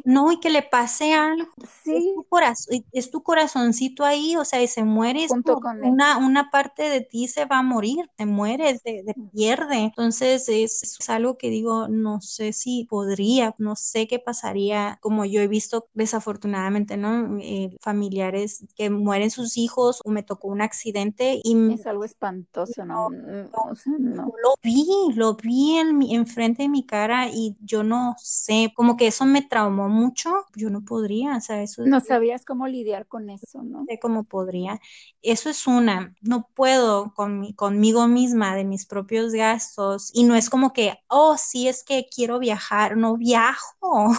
no, 0.05 0.31
y 0.31 0.39
que 0.39 0.51
le 0.51 0.61
pase 0.61 1.13
algo. 1.13 1.47
Sí. 1.83 1.95
Es 1.95 2.03
tu, 2.13 2.23
corazón, 2.29 2.85
es 2.91 3.11
tu 3.11 3.23
corazoncito 3.23 4.05
ahí, 4.05 4.35
o 4.35 4.45
sea, 4.45 4.61
y 4.61 4.67
se 4.67 4.83
muere. 4.83 5.27
Junto 5.27 5.59
con 5.59 5.83
una, 5.83 6.17
una 6.17 6.51
parte 6.51 6.89
de 6.89 7.01
ti 7.01 7.27
se 7.27 7.45
va 7.45 7.59
a 7.59 7.63
morir, 7.63 8.09
te 8.15 8.27
mueres, 8.27 8.83
te, 8.83 9.03
pierde. 9.33 9.77
Entonces, 9.77 10.47
es, 10.49 10.97
algo 11.09 11.37
que 11.37 11.49
digo, 11.49 11.87
no 11.87 12.21
sé 12.21 12.53
si 12.53 12.85
podría, 12.85 13.55
no 13.57 13.75
sé 13.75 14.07
qué 14.07 14.19
pasaría, 14.19 14.99
como 15.01 15.25
yo 15.25 15.41
he 15.41 15.47
visto 15.47 15.87
desafortunadamente, 15.93 16.95
¿no? 16.95 17.39
Eh, 17.39 17.75
familiares 17.81 18.65
que 18.75 18.89
mueren 18.89 19.31
sus 19.31 19.46
hijos 19.55 20.01
o 20.03 20.09
me 20.09 20.23
tocó 20.23 20.49
un 20.49 20.61
accidente 20.61 21.39
y 21.43 21.73
es 21.73 21.87
algo 21.87 22.03
espantoso, 22.03 22.83
¿no? 22.83 23.09
Mm, 23.09 24.15
lo 24.15 24.55
vi, 24.61 24.85
lo 25.13 25.35
vi 25.35 25.77
en 25.77 25.97
mi, 25.97 26.15
enfrente 26.15 26.63
de 26.63 26.69
mi 26.69 26.85
cara 26.85 27.29
y 27.29 27.55
yo 27.61 27.83
no 27.83 28.15
sé, 28.17 28.73
como 28.75 28.97
que 28.97 29.07
eso 29.07 29.25
me 29.25 29.41
traumó 29.43 29.87
mucho, 29.87 30.31
yo 30.55 30.69
no 30.69 30.83
podría, 30.83 31.37
o 31.37 31.41
sea, 31.41 31.61
eso 31.61 31.85
no 31.85 31.99
sabías 31.99 32.45
cómo 32.45 32.67
lidiar 32.67 33.07
con 33.07 33.29
eso, 33.29 33.63
¿no? 33.63 33.85
sé 33.87 33.99
cómo 33.99 34.23
podría. 34.23 34.79
Eso 35.21 35.49
es 35.49 35.67
una, 35.67 36.15
no 36.21 36.49
puedo 36.53 37.13
con 37.13 37.53
conmigo 37.53 38.07
misma 38.07 38.55
de 38.55 38.63
mis 38.63 38.85
propios 38.85 39.33
gastos 39.33 40.11
y 40.13 40.23
no 40.23 40.35
es 40.35 40.49
como 40.49 40.73
que, 40.73 40.99
oh, 41.07 41.37
sí 41.37 41.67
es 41.67 41.83
que 41.83 42.07
quiero 42.13 42.39
viajar, 42.39 42.97
no 42.97 43.17
viajo. 43.17 44.11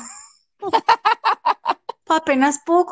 apenas 2.14 2.60
puedo 2.64 2.86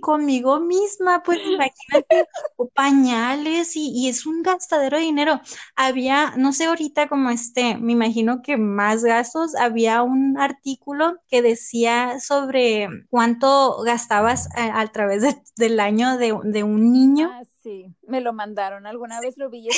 conmigo 0.00 0.60
misma, 0.60 1.22
pues 1.22 1.38
imagínate, 1.46 2.26
pañales 2.74 3.76
y, 3.76 4.08
es 4.08 4.26
un 4.26 4.42
gastadero 4.42 4.96
de 4.96 5.04
dinero. 5.04 5.40
Había, 5.76 6.34
no 6.36 6.52
sé 6.52 6.66
ahorita 6.66 7.08
cómo 7.08 7.30
esté, 7.30 7.76
me 7.76 7.92
imagino 7.92 8.42
que 8.42 8.56
más 8.56 9.04
gastos, 9.04 9.54
había 9.54 10.02
un 10.02 10.38
artículo 10.38 11.18
que 11.28 11.42
decía 11.42 12.20
sobre 12.20 12.88
cuánto 13.10 13.82
gastabas 13.82 14.48
a, 14.56 14.86
través 14.88 15.22
del 15.56 15.80
año 15.80 16.18
de, 16.18 16.38
de, 16.44 16.62
un 16.62 16.92
niño. 16.92 17.30
Ah, 17.32 17.42
sí, 17.62 17.94
me 18.06 18.20
lo 18.20 18.32
mandaron, 18.32 18.86
alguna 18.86 19.20
vez 19.20 19.36
lo 19.36 19.50
vi. 19.50 19.68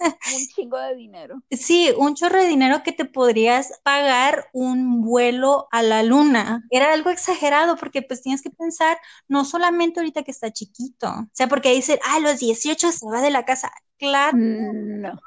un 0.36 0.46
chingo 0.54 0.78
de 0.78 0.94
dinero. 0.94 1.42
Sí, 1.50 1.92
un 1.96 2.14
chorro 2.14 2.40
de 2.40 2.48
dinero 2.48 2.82
que 2.82 2.92
te 2.92 3.04
podrías 3.04 3.80
pagar 3.82 4.48
un 4.52 5.02
vuelo 5.02 5.68
a 5.70 5.82
la 5.82 6.02
luna. 6.02 6.64
Era 6.70 6.92
algo 6.92 7.10
exagerado 7.10 7.76
porque 7.76 8.02
pues 8.02 8.22
tienes 8.22 8.42
que 8.42 8.50
pensar 8.50 8.98
no 9.28 9.44
solamente 9.44 10.00
ahorita 10.00 10.22
que 10.22 10.30
está 10.30 10.52
chiquito, 10.52 11.08
o 11.08 11.28
sea, 11.32 11.48
porque 11.48 11.72
dicen, 11.72 11.98
ah, 12.04 12.20
los 12.20 12.38
18 12.38 12.92
se 12.92 13.06
va 13.06 13.20
de 13.20 13.30
la 13.30 13.44
casa. 13.44 13.70
Claro. 13.98 14.36
No. 14.36 15.18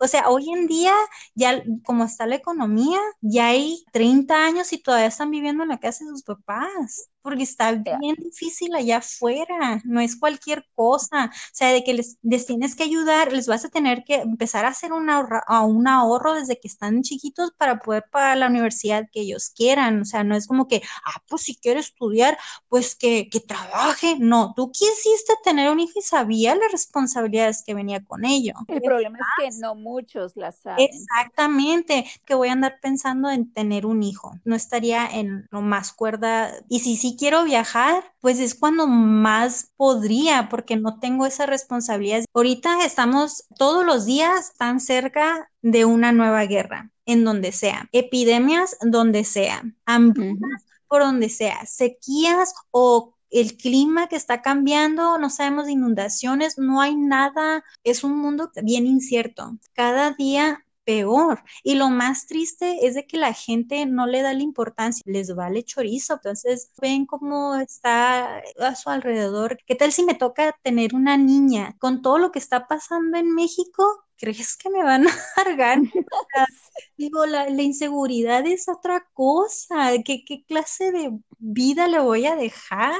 O 0.00 0.08
sea, 0.08 0.28
hoy 0.28 0.50
en 0.50 0.66
día, 0.66 0.92
ya 1.34 1.62
como 1.84 2.04
está 2.04 2.26
la 2.26 2.34
economía, 2.36 2.98
ya 3.20 3.48
hay 3.48 3.84
30 3.92 4.44
años 4.44 4.72
y 4.72 4.78
todavía 4.78 5.06
están 5.06 5.30
viviendo 5.30 5.62
en 5.62 5.68
la 5.70 5.78
casa 5.78 6.04
de 6.04 6.10
sus 6.10 6.22
papás 6.22 7.08
porque 7.26 7.42
está 7.42 7.72
bien 7.72 8.14
difícil 8.20 8.72
allá 8.76 8.98
afuera, 8.98 9.82
no 9.82 9.98
es 9.98 10.14
cualquier 10.14 10.64
cosa, 10.76 11.24
o 11.24 11.50
sea, 11.52 11.72
de 11.72 11.82
que 11.82 11.92
les, 11.92 12.46
tienes 12.46 12.76
que 12.76 12.84
ayudar, 12.84 13.32
les 13.32 13.48
vas 13.48 13.64
a 13.64 13.68
tener 13.68 14.04
que 14.04 14.14
empezar 14.14 14.64
a 14.64 14.68
hacer 14.68 14.92
un 14.92 15.10
ahorro, 15.10 15.40
a 15.48 15.62
un 15.62 15.88
ahorro 15.88 16.34
desde 16.34 16.60
que 16.60 16.68
están 16.68 17.02
chiquitos 17.02 17.50
para 17.58 17.80
poder 17.80 18.04
pagar 18.12 18.36
la 18.36 18.46
universidad 18.46 19.08
que 19.10 19.22
ellos 19.22 19.50
quieran, 19.50 20.02
o 20.02 20.04
sea, 20.04 20.22
no 20.22 20.36
es 20.36 20.46
como 20.46 20.68
que, 20.68 20.82
ah, 21.04 21.20
pues 21.28 21.42
si 21.42 21.56
quiere 21.56 21.80
estudiar, 21.80 22.38
pues 22.68 22.94
que, 22.94 23.28
que 23.28 23.40
trabaje, 23.40 24.14
no, 24.20 24.52
tú 24.54 24.70
quisiste 24.70 25.34
tener 25.42 25.68
un 25.68 25.80
hijo 25.80 25.98
y 25.98 26.02
sabías 26.02 26.56
las 26.56 26.70
responsabilidades 26.70 27.64
que 27.66 27.74
venía 27.74 28.04
con 28.04 28.24
ello. 28.24 28.54
El 28.68 28.82
problema 28.82 29.18
es 29.18 29.56
que 29.56 29.60
no 29.60 29.74
muchos 29.74 30.36
las 30.36 30.60
saben. 30.60 30.88
Exactamente, 30.88 32.08
que 32.24 32.36
voy 32.36 32.50
a 32.50 32.52
andar 32.52 32.78
pensando 32.80 33.30
en 33.30 33.52
tener 33.52 33.84
un 33.84 34.04
hijo, 34.04 34.38
no 34.44 34.54
estaría 34.54 35.08
en 35.08 35.48
lo 35.50 35.60
más 35.60 35.92
cuerda, 35.92 36.52
y 36.68 36.78
si 36.78 36.96
sí 36.96 37.15
quiero 37.16 37.44
viajar, 37.44 38.14
pues 38.20 38.38
es 38.38 38.54
cuando 38.54 38.86
más 38.86 39.72
podría, 39.76 40.48
porque 40.48 40.76
no 40.76 40.98
tengo 41.00 41.26
esa 41.26 41.46
responsabilidad. 41.46 42.24
Ahorita 42.34 42.84
estamos 42.84 43.44
todos 43.58 43.84
los 43.84 44.06
días 44.06 44.52
tan 44.56 44.80
cerca 44.80 45.50
de 45.62 45.84
una 45.84 46.12
nueva 46.12 46.44
guerra, 46.44 46.90
en 47.06 47.24
donde 47.24 47.52
sea, 47.52 47.88
epidemias 47.92 48.76
donde 48.80 49.24
sea, 49.24 49.62
hambrunas 49.84 50.64
por 50.88 51.02
donde 51.02 51.28
sea, 51.28 51.66
sequías 51.66 52.54
o 52.70 53.14
el 53.30 53.56
clima 53.56 54.06
que 54.06 54.16
está 54.16 54.40
cambiando, 54.40 55.18
no 55.18 55.30
sabemos 55.30 55.66
de 55.66 55.72
inundaciones, 55.72 56.58
no 56.58 56.80
hay 56.80 56.94
nada, 56.96 57.64
es 57.82 58.04
un 58.04 58.16
mundo 58.16 58.50
bien 58.62 58.86
incierto. 58.86 59.58
Cada 59.72 60.12
día 60.12 60.64
peor. 60.86 61.42
Y 61.62 61.74
lo 61.74 61.90
más 61.90 62.26
triste 62.26 62.86
es 62.86 62.94
de 62.94 63.06
que 63.06 63.18
la 63.18 63.34
gente 63.34 63.84
no 63.86 64.06
le 64.06 64.22
da 64.22 64.32
la 64.32 64.42
importancia, 64.42 65.02
les 65.04 65.34
vale 65.34 65.64
chorizo. 65.64 66.14
Entonces 66.14 66.70
ven 66.80 67.04
cómo 67.06 67.56
está 67.56 68.42
a 68.60 68.74
su 68.76 68.88
alrededor. 68.88 69.58
¿Qué 69.66 69.74
tal 69.74 69.92
si 69.92 70.04
me 70.04 70.14
toca 70.14 70.56
tener 70.62 70.94
una 70.94 71.18
niña 71.18 71.76
con 71.78 72.02
todo 72.02 72.18
lo 72.18 72.32
que 72.32 72.38
está 72.38 72.66
pasando 72.68 73.18
en 73.18 73.34
México? 73.34 73.84
¿Crees 74.18 74.56
que 74.56 74.70
me 74.70 74.82
van 74.82 75.06
a 75.08 75.10
cargar? 75.34 75.78
digo, 76.96 77.26
la, 77.26 77.50
inseguridad 77.50 78.46
es 78.46 78.68
otra 78.68 79.06
cosa. 79.12 79.92
¿Qué, 80.04 80.24
¿Qué, 80.24 80.44
clase 80.46 80.92
de 80.92 81.10
vida 81.38 81.88
le 81.88 82.00
voy 82.00 82.26
a 82.26 82.36
dejar? 82.36 82.94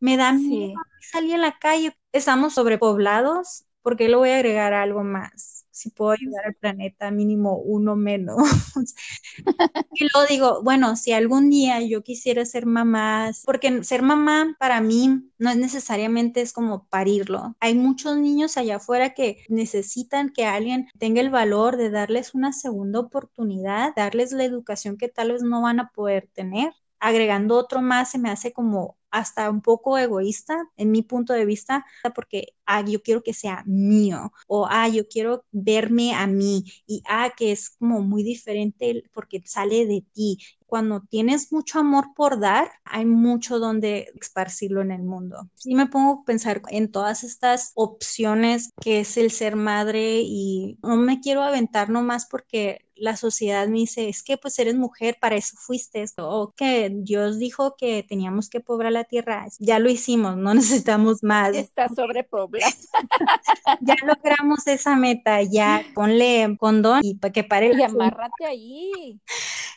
Me 0.00 0.16
da 0.16 0.32
miedo 0.32 0.80
salir 1.12 1.34
a 1.34 1.38
la 1.38 1.58
calle. 1.58 1.96
Estamos 2.12 2.54
sobrepoblados. 2.54 3.64
¿Por 3.82 3.96
qué 3.96 4.08
le 4.08 4.16
voy 4.16 4.30
a 4.30 4.36
agregar 4.36 4.72
algo 4.74 5.02
más? 5.02 5.61
Si 5.82 5.90
puedo 5.90 6.12
ayudar 6.12 6.46
al 6.46 6.54
planeta, 6.54 7.10
mínimo 7.10 7.56
uno 7.56 7.96
menos. 7.96 8.36
y 9.94 10.04
luego 10.12 10.26
digo, 10.28 10.62
bueno, 10.62 10.96
si 10.96 11.12
algún 11.12 11.50
día 11.50 11.80
yo 11.80 12.02
quisiera 12.02 12.44
ser 12.44 12.66
mamá, 12.66 13.30
porque 13.44 13.82
ser 13.84 14.02
mamá 14.02 14.56
para 14.58 14.80
mí 14.80 15.30
no 15.38 15.50
es 15.50 15.56
necesariamente 15.56 16.40
es 16.40 16.52
como 16.52 16.86
parirlo. 16.86 17.56
Hay 17.60 17.74
muchos 17.74 18.16
niños 18.16 18.56
allá 18.56 18.76
afuera 18.76 19.14
que 19.14 19.44
necesitan 19.48 20.30
que 20.30 20.46
alguien 20.46 20.88
tenga 20.98 21.20
el 21.20 21.30
valor 21.30 21.76
de 21.76 21.90
darles 21.90 22.34
una 22.34 22.52
segunda 22.52 23.00
oportunidad, 23.00 23.92
darles 23.96 24.32
la 24.32 24.44
educación 24.44 24.96
que 24.96 25.08
tal 25.08 25.32
vez 25.32 25.42
no 25.42 25.62
van 25.62 25.80
a 25.80 25.90
poder 25.90 26.28
tener 26.32 26.72
agregando 27.00 27.56
otro 27.56 27.82
más 27.82 28.12
se 28.12 28.18
me 28.18 28.30
hace 28.30 28.52
como 28.52 28.96
hasta 29.12 29.48
un 29.50 29.60
poco 29.60 29.98
egoísta 29.98 30.66
en 30.76 30.90
mi 30.90 31.02
punto 31.02 31.32
de 31.34 31.44
vista, 31.44 31.84
porque 32.14 32.54
ah, 32.66 32.82
yo 32.84 33.02
quiero 33.02 33.22
que 33.22 33.34
sea 33.34 33.62
mío, 33.66 34.32
o 34.48 34.66
ah, 34.68 34.88
yo 34.88 35.06
quiero 35.06 35.44
verme 35.52 36.14
a 36.14 36.26
mí, 36.26 36.64
y 36.86 37.02
ah, 37.08 37.30
que 37.36 37.52
es 37.52 37.70
como 37.70 38.00
muy 38.00 38.22
diferente 38.24 39.04
porque 39.12 39.42
sale 39.44 39.86
de 39.86 40.04
ti. 40.12 40.38
Cuando 40.66 41.02
tienes 41.02 41.52
mucho 41.52 41.80
amor 41.80 42.14
por 42.16 42.40
dar, 42.40 42.70
hay 42.84 43.04
mucho 43.04 43.58
donde 43.58 44.10
esparcirlo 44.18 44.80
en 44.80 44.90
el 44.90 45.02
mundo. 45.02 45.50
Sí 45.54 45.74
me 45.74 45.86
pongo 45.86 46.22
a 46.22 46.24
pensar 46.24 46.62
en 46.70 46.90
todas 46.90 47.24
estas 47.24 47.72
opciones 47.74 48.70
que 48.80 49.00
es 49.00 49.18
el 49.18 49.30
ser 49.30 49.54
madre 49.54 50.22
y 50.24 50.78
no 50.82 50.96
me 50.96 51.20
quiero 51.20 51.42
aventar 51.42 51.90
nomás 51.90 52.26
porque 52.26 52.86
la 53.02 53.16
sociedad 53.16 53.66
me 53.66 53.78
dice, 53.78 54.08
es 54.08 54.22
que 54.22 54.38
pues 54.38 54.56
eres 54.60 54.76
mujer, 54.76 55.18
para 55.20 55.34
eso 55.34 55.56
fuiste, 55.58 56.04
o 56.18 56.52
que 56.56 56.88
Dios 56.94 57.38
dijo 57.38 57.74
que 57.76 58.04
teníamos 58.08 58.48
que 58.48 58.60
poblar 58.60 58.92
la 58.92 59.02
tierra, 59.02 59.46
ya 59.58 59.80
lo 59.80 59.90
hicimos, 59.90 60.36
no 60.36 60.54
necesitamos 60.54 61.24
más. 61.24 61.54
Está 61.56 61.88
sobrepoblada. 61.88 62.72
ya 63.80 63.96
logramos 64.06 64.66
esa 64.68 64.94
meta, 64.94 65.42
ya 65.42 65.84
ponle 65.94 66.56
condón 66.60 67.00
y 67.02 67.16
para 67.16 67.32
que 67.32 67.42
pare 67.42 67.72
el... 67.72 67.80
Y 67.80 67.82
amárrate 67.82 68.46
ahí. 68.46 69.20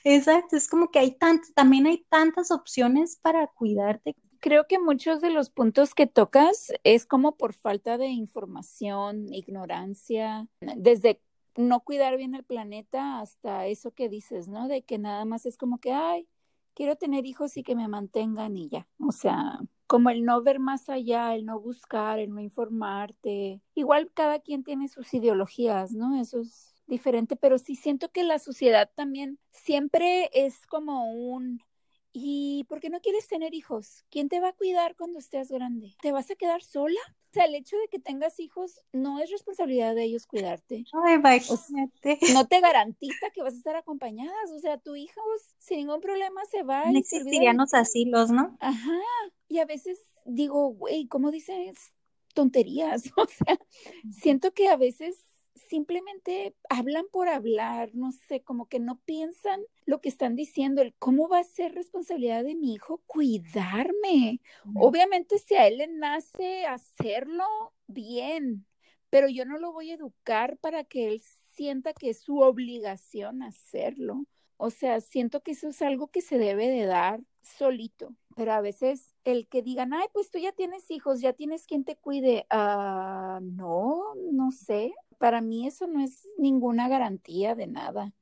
Exacto, 0.03 0.55
es 0.55 0.70
como 0.70 0.91
que 0.91 1.00
hay 1.00 1.17
tantas, 1.17 1.51
también 1.55 1.88
hay 1.88 2.05
tantas 2.10 2.51
opciones 2.51 3.17
para 3.20 3.48
cuidarte. 3.48 4.15
Creo 4.39 4.67
que 4.67 4.77
muchos 4.77 5.20
de 5.22 5.32
los 5.32 5.50
puntos 5.50 5.96
que 5.96 6.05
tocas 6.05 6.72
es 6.84 7.08
como 7.08 7.38
por 7.38 7.53
falta 7.53 7.98
de 7.98 8.10
información, 8.10 9.34
ignorancia, 9.34 10.48
desde 10.60 11.22
no 11.55 11.81
cuidar 11.81 12.17
bien 12.17 12.35
el 12.35 12.43
planeta 12.43 13.19
hasta 13.19 13.67
eso 13.67 13.91
que 13.91 14.09
dices, 14.09 14.47
¿no? 14.47 14.67
De 14.67 14.83
que 14.83 14.97
nada 14.97 15.25
más 15.25 15.45
es 15.45 15.57
como 15.57 15.79
que, 15.79 15.93
ay, 15.93 16.27
quiero 16.74 16.95
tener 16.95 17.25
hijos 17.25 17.57
y 17.57 17.63
que 17.63 17.75
me 17.75 17.88
mantengan 17.88 18.57
y 18.57 18.69
ya. 18.69 18.88
O 19.00 19.12
sea, 19.12 19.59
como 19.88 20.09
el 20.09 20.25
no 20.25 20.41
ver 20.41 20.59
más 20.59 20.89
allá, 20.89 21.33
el 21.35 21.45
no 21.45 21.59
buscar, 21.59 22.19
el 22.19 22.33
no 22.33 22.41
informarte. 22.41 23.62
Igual 23.74 24.12
cada 24.13 24.39
quien 24.39 24.63
tiene 24.63 24.88
sus 24.88 25.13
ideologías, 25.13 25.91
¿no? 25.93 26.19
Eso 26.19 26.41
es 26.41 26.75
diferente, 26.88 27.35
pero 27.35 27.57
sí 27.57 27.75
siento 27.75 28.09
que 28.09 28.24
la 28.24 28.39
sociedad 28.39 28.89
también 28.95 29.39
siempre 29.51 30.29
es 30.33 30.67
como 30.67 31.12
un 31.13 31.62
¿Y 32.17 32.63
por 32.69 32.79
qué 32.79 32.89
no 32.89 33.01
quieres 33.01 33.27
tener 33.27 33.53
hijos? 33.53 34.05
¿Quién 34.10 34.29
te 34.29 34.39
va 34.39 34.48
a 34.48 34.53
cuidar 34.53 34.95
cuando 34.95 35.19
estés 35.19 35.51
grande? 35.51 35.98
¿Te 36.01 36.13
vas 36.13 36.31
a 36.31 36.36
quedar 36.36 36.63
sola? 36.63 37.01
O 37.10 37.34
sea, 37.34 37.43
el 37.43 37.55
hecho 37.55 37.75
de 37.75 37.89
que 37.89 38.00
tengas 38.00 38.39
hijos 38.39 38.79
no 38.93 39.19
es 39.19 39.29
responsabilidad 39.29 39.93
de 39.95 40.05
ellos 40.05 40.25
cuidarte. 40.25 40.86
Ay, 41.03 41.15
imagínate. 41.15 42.19
no 42.31 42.48
te 42.48 42.62
garantiza 42.62 43.31
que 43.34 43.41
vas 43.41 43.53
a 43.53 43.57
estar 43.57 43.75
acompañadas. 43.75 44.50
O 44.55 44.60
sea, 44.60 44.77
tu 44.77 44.95
hijo 44.95 45.19
sin 45.57 45.79
ningún 45.79 46.00
problema 46.00 46.39
se 46.50 46.63
va. 46.63 46.89
No 46.89 46.98
existirían 46.98 47.57
los 47.57 47.74
asilos, 47.74 48.31
¿no? 48.31 48.55
Ajá. 48.62 48.98
Y 49.50 49.60
a 49.60 49.65
veces 49.65 50.00
digo, 50.24 50.69
güey, 50.69 51.07
¿cómo 51.07 51.31
dices 51.31 51.75
tonterías? 52.34 53.03
O 53.17 53.27
sea, 53.27 53.60
siento 54.10 54.53
que 54.53 54.69
a 54.69 54.77
veces 54.77 55.17
simplemente 55.55 56.55
hablan 56.69 57.05
por 57.12 57.27
hablar, 57.27 57.91
no 57.93 58.12
sé, 58.12 58.41
como 58.41 58.67
que 58.67 58.79
no 58.79 59.00
piensan 59.05 59.62
lo 59.85 60.01
que 60.01 60.09
están 60.09 60.35
diciendo, 60.35 60.81
el 60.81 60.93
cómo 61.00 61.27
va 61.27 61.39
a 61.39 61.43
ser 61.43 61.74
responsabilidad 61.74 62.43
de 62.43 62.55
mi 62.55 62.74
hijo 62.74 63.01
cuidarme. 63.05 64.41
Obviamente 64.75 65.39
si 65.39 65.55
a 65.55 65.67
él 65.67 65.77
le 65.77 65.88
nace 65.88 66.65
hacerlo, 66.65 67.45
bien, 67.88 68.65
pero 69.09 69.29
yo 69.29 69.45
no 69.45 69.57
lo 69.57 69.71
voy 69.71 69.91
a 69.91 69.95
educar 69.95 70.57
para 70.57 70.83
que 70.83 71.07
él 71.07 71.21
sienta 71.53 71.93
que 71.93 72.09
es 72.09 72.19
su 72.19 72.39
obligación 72.39 73.43
hacerlo. 73.43 74.25
O 74.57 74.69
sea, 74.69 75.01
siento 75.01 75.41
que 75.41 75.51
eso 75.51 75.69
es 75.69 75.81
algo 75.81 76.07
que 76.07 76.21
se 76.21 76.38
debe 76.38 76.67
de 76.67 76.85
dar 76.85 77.21
solito, 77.41 78.15
pero 78.36 78.54
a 78.54 78.62
veces 78.62 79.13
el 79.24 79.48
que 79.48 79.62
digan, 79.62 79.94
ay, 79.94 80.08
pues 80.13 80.30
tú 80.30 80.38
ya 80.38 80.51
tienes 80.51 80.92
hijos, 80.92 81.22
ya 81.22 81.34
tienes 81.34 81.65
quien 81.65 81.84
te 81.86 81.96
cuide, 81.96 82.46
ah, 82.50 83.39
no, 83.42 84.04
no 84.32 84.51
sé, 84.51 84.94
para 85.18 85.42
mí 85.42 85.65
eso 85.68 85.88
no 85.88 86.04
es 86.04 86.27
ninguna 86.38 86.88
garantía 86.89 87.56
de 87.56 87.68
nada. 87.68 88.13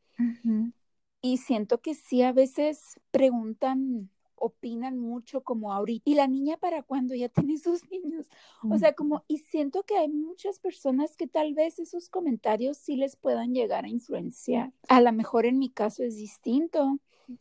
Y 1.22 1.38
siento 1.38 1.82
que 1.82 1.96
sí, 1.96 2.22
a 2.22 2.32
veces 2.32 3.00
preguntan, 3.12 4.10
opinan 4.36 5.00
mucho 5.00 5.42
como 5.42 5.74
ahorita. 5.74 6.10
¿Y 6.10 6.16
la 6.16 6.28
niña 6.28 6.58
para 6.58 6.84
cuando 6.84 7.16
ya 7.16 7.30
tiene 7.30 7.58
sus 7.58 7.82
niños? 7.92 8.28
O 8.70 8.78
sea, 8.78 8.94
como, 8.94 9.24
y 9.28 9.40
siento 9.40 9.84
que 9.84 9.98
hay 9.98 10.10
muchas 10.10 10.60
personas 10.60 11.16
que 11.16 11.28
tal 11.28 11.54
vez 11.54 11.80
esos 11.80 12.10
comentarios 12.10 12.78
sí 12.78 12.98
les 12.98 13.16
puedan 13.16 13.54
llegar 13.54 13.86
a 13.86 13.90
influenciar. 13.90 14.72
A 14.90 15.02
lo 15.02 15.12
mejor 15.12 15.46
en 15.46 15.60
mi 15.60 15.70
caso 15.70 16.04
es 16.04 16.18
distinto. 16.18 17.00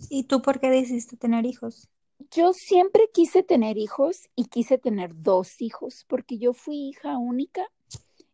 ¿Y 0.09 0.25
tú 0.25 0.43
por 0.43 0.61
qué 0.61 0.71
decidiste 0.71 1.17
tener 1.17 1.45
hijos? 1.45 1.88
Yo 2.31 2.52
siempre 2.52 3.09
quise 3.12 3.43
tener 3.43 3.79
hijos 3.79 4.29
y 4.37 4.47
quise 4.47 4.79
tener 4.79 5.14
dos 5.14 5.61
hijos 5.61 6.05
porque 6.09 6.38
yo 6.38 6.52
fui 6.52 6.88
hija 6.88 7.19
única 7.19 7.67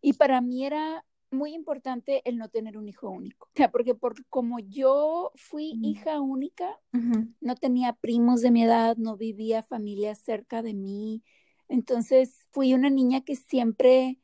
y 0.00 0.14
para 0.14 0.40
mí 0.40 0.64
era 0.64 1.04
muy 1.30 1.54
importante 1.54 2.22
el 2.28 2.38
no 2.38 2.48
tener 2.48 2.78
un 2.78 2.88
hijo 2.88 3.10
único. 3.10 3.46
O 3.46 3.56
sea, 3.56 3.70
porque 3.70 3.94
por 3.94 4.26
como 4.28 4.58
yo 4.58 5.32
fui 5.34 5.78
hija 5.82 6.20
única, 6.20 6.78
no 7.40 7.54
tenía 7.54 7.92
primos 7.92 8.40
de 8.40 8.50
mi 8.50 8.64
edad, 8.64 8.96
no 8.96 9.16
vivía 9.16 9.62
familia 9.62 10.14
cerca 10.14 10.62
de 10.62 10.74
mí. 10.74 11.22
Entonces 11.68 12.46
fui 12.50 12.74
una 12.74 12.90
niña 12.90 13.20
que 13.20 13.36
siempre 13.36 14.18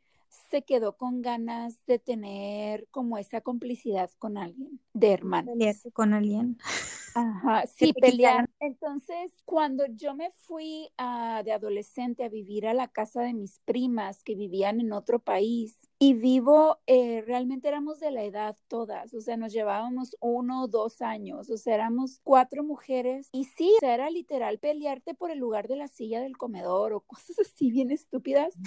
se 0.51 0.63
quedó 0.63 0.97
con 0.97 1.23
ganas 1.23 1.85
de 1.87 1.99
tener 1.99 2.87
como 2.91 3.19
esa 3.19 3.41
complicidad 3.41 4.11
con 4.19 4.39
alguien, 4.39 4.81
de 4.95 5.13
hermanos. 5.13 5.53
Pelearse 5.53 5.93
con 5.93 6.15
alguien. 6.15 6.57
Ajá, 7.15 7.67
sí, 7.67 7.93
pelear. 7.93 8.49
Entonces, 8.61 9.33
cuando 9.45 9.85
yo 9.87 10.15
me 10.15 10.31
fui 10.31 10.89
de 11.45 11.53
adolescente 11.53 12.25
a 12.25 12.29
vivir 12.29 12.67
a 12.67 12.75
la 12.75 12.89
casa 12.89 13.23
de 13.23 13.35
mis 13.35 13.59
primas 13.61 14.23
que 14.23 14.35
vivían 14.35 14.81
en 14.81 14.93
otro 14.93 15.19
país, 15.19 15.89
y 15.99 16.13
vivo, 16.13 16.81
eh, 16.87 17.23
realmente 17.27 17.69
éramos 17.69 18.01
de 18.01 18.11
la 18.11 18.25
edad 18.25 18.59
todas, 18.69 19.15
o 19.15 19.21
sea, 19.21 19.37
nos 19.37 19.53
llevábamos 19.53 20.17
uno 20.21 20.65
o 20.65 20.69
dos 20.69 21.01
años, 21.01 21.49
o 21.49 21.57
sea, 21.57 21.77
éramos 21.77 22.21
cuatro 22.25 22.63
mujeres 22.63 23.29
y 23.33 23.45
sí, 23.45 23.73
o 23.77 23.81
sea, 23.81 23.95
era 23.95 24.11
literal 24.11 24.59
pelearte 24.59 25.15
por 25.15 25.31
el 25.31 25.39
lugar 25.39 25.69
de 25.69 25.77
la 25.77 25.89
silla 25.89 26.21
del 26.21 26.37
comedor 26.37 26.93
o 26.93 27.01
cosas 27.07 27.39
así 27.39 27.71
bien 27.71 27.91
estúpidas 27.91 28.59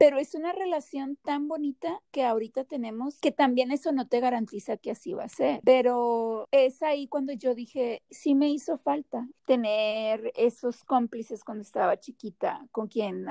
pero 0.00 0.18
es 0.18 0.34
una 0.34 0.52
relación 0.52 1.16
tan 1.16 1.46
bonita 1.46 2.00
que 2.10 2.24
ahorita 2.24 2.64
tenemos 2.64 3.20
que 3.20 3.32
también 3.32 3.70
eso 3.70 3.92
no 3.92 4.08
te 4.08 4.18
garantiza 4.18 4.78
que 4.78 4.92
así 4.92 5.12
va 5.12 5.24
a 5.24 5.28
ser. 5.28 5.60
Pero 5.72 6.48
es 6.50 6.82
ahí 6.82 7.06
cuando 7.06 7.32
yo 7.32 7.54
dije, 7.54 8.02
sí 8.10 8.34
me 8.34 8.48
hizo 8.48 8.76
falta 8.76 9.28
tener 9.44 10.32
esos 10.34 10.82
cómplices 10.82 11.44
cuando 11.44 11.62
estaba 11.62 11.96
chiquita, 11.96 12.66
con 12.72 12.88
quien 12.88 13.28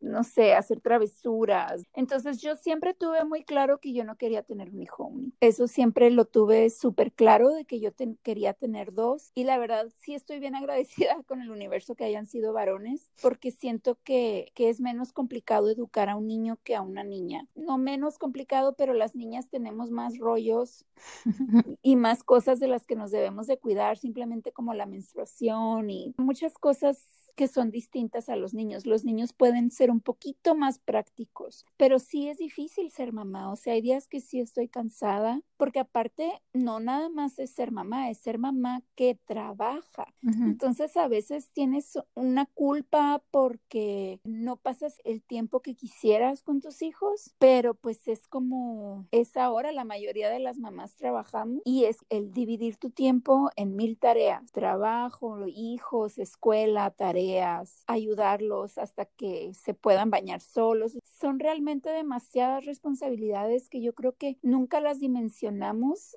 no 0.00 0.24
sé, 0.24 0.54
hacer 0.54 0.80
travesuras. 0.80 1.82
Entonces 1.94 2.40
yo 2.40 2.56
siempre 2.56 2.94
tuve 2.94 3.24
muy 3.24 3.44
claro 3.44 3.78
que 3.78 3.92
yo 3.92 4.04
no 4.04 4.16
quería 4.16 4.42
tener 4.42 4.70
un 4.70 4.82
hijo 4.82 5.06
único. 5.06 5.36
Eso 5.40 5.66
siempre 5.66 6.10
lo 6.10 6.24
tuve 6.24 6.70
súper 6.70 7.12
claro 7.12 7.50
de 7.50 7.64
que 7.64 7.80
yo 7.80 7.90
quería 8.22 8.54
tener 8.54 8.92
dos. 8.92 9.30
Y 9.34 9.44
la 9.44 9.58
verdad 9.58 9.88
sí 9.98 10.14
estoy 10.14 10.38
bien 10.40 10.54
agradecida 10.56 11.22
con 11.26 11.42
el 11.42 11.50
universo 11.50 11.94
que 11.94 12.04
hayan 12.04 12.26
sido 12.26 12.52
varones 12.52 13.10
porque 13.22 13.50
siento 13.50 13.98
que, 14.04 14.50
que 14.54 14.68
es 14.68 14.80
menos 14.80 15.12
complicado 15.12 15.70
educar 15.70 16.08
a 16.08 16.16
un 16.16 16.26
niño 16.26 16.58
que 16.62 16.74
a 16.74 16.82
una 16.82 17.04
niña. 17.04 17.46
No 17.54 17.78
menos 17.78 18.18
complicado, 18.18 18.74
pero 18.76 18.94
las 18.94 19.14
niñas 19.14 19.48
tenemos 19.48 19.90
más 19.90 20.18
rollos 20.18 20.84
y 21.82 21.96
más 21.96 22.22
cosas 22.22 22.60
de 22.60 22.68
las 22.68 22.86
que 22.86 22.96
nos 22.96 23.10
debemos 23.10 23.46
de 23.46 23.58
cuidar, 23.58 23.98
simplemente 23.98 24.52
como 24.52 24.74
la 24.74 24.86
menstruación 24.86 25.90
y 25.90 26.14
muchas 26.18 26.54
cosas 26.58 27.27
que 27.38 27.46
son 27.46 27.70
distintas 27.70 28.28
a 28.28 28.34
los 28.34 28.52
niños. 28.52 28.84
Los 28.84 29.04
niños 29.04 29.32
pueden 29.32 29.70
ser 29.70 29.92
un 29.92 30.00
poquito 30.00 30.56
más 30.56 30.80
prácticos, 30.80 31.64
pero 31.76 32.00
sí 32.00 32.28
es 32.28 32.38
difícil 32.38 32.90
ser 32.90 33.12
mamá. 33.12 33.52
O 33.52 33.54
sea, 33.56 33.74
hay 33.74 33.80
días 33.80 34.08
que 34.08 34.20
sí 34.20 34.40
estoy 34.40 34.66
cansada, 34.68 35.40
porque 35.58 35.80
aparte 35.80 36.32
no 36.54 36.80
nada 36.80 37.10
más 37.10 37.38
es 37.38 37.50
ser 37.50 37.72
mamá, 37.72 38.08
es 38.08 38.18
ser 38.18 38.38
mamá 38.38 38.82
que 38.94 39.18
trabaja. 39.26 40.06
Entonces 40.22 40.96
a 40.96 41.08
veces 41.08 41.50
tienes 41.52 41.98
una 42.14 42.46
culpa 42.46 43.22
porque 43.30 44.20
no 44.24 44.56
pasas 44.56 45.00
el 45.04 45.22
tiempo 45.22 45.60
que 45.60 45.74
quisieras 45.74 46.42
con 46.42 46.60
tus 46.60 46.80
hijos, 46.80 47.34
pero 47.38 47.74
pues 47.74 48.08
es 48.08 48.26
como 48.28 49.06
es 49.10 49.36
ahora 49.36 49.72
la 49.72 49.84
mayoría 49.84 50.30
de 50.30 50.38
las 50.38 50.58
mamás 50.58 50.94
trabajamos 50.94 51.60
y 51.64 51.84
es 51.84 51.98
el 52.08 52.32
dividir 52.32 52.76
tu 52.76 52.90
tiempo 52.90 53.50
en 53.56 53.76
mil 53.76 53.98
tareas, 53.98 54.50
trabajo, 54.52 55.44
hijos, 55.46 56.18
escuela, 56.18 56.90
tareas 56.90 57.84
ayudarlos 57.86 58.78
hasta 58.78 59.06
que 59.06 59.52
se 59.54 59.74
puedan 59.74 60.10
bañar 60.10 60.40
solos. 60.40 60.98
Son 61.04 61.40
realmente 61.40 61.90
demasiadas 61.90 62.64
responsabilidades 62.64 63.68
que 63.68 63.80
yo 63.80 63.94
creo 63.94 64.16
que 64.16 64.38
nunca 64.42 64.80
las 64.80 65.00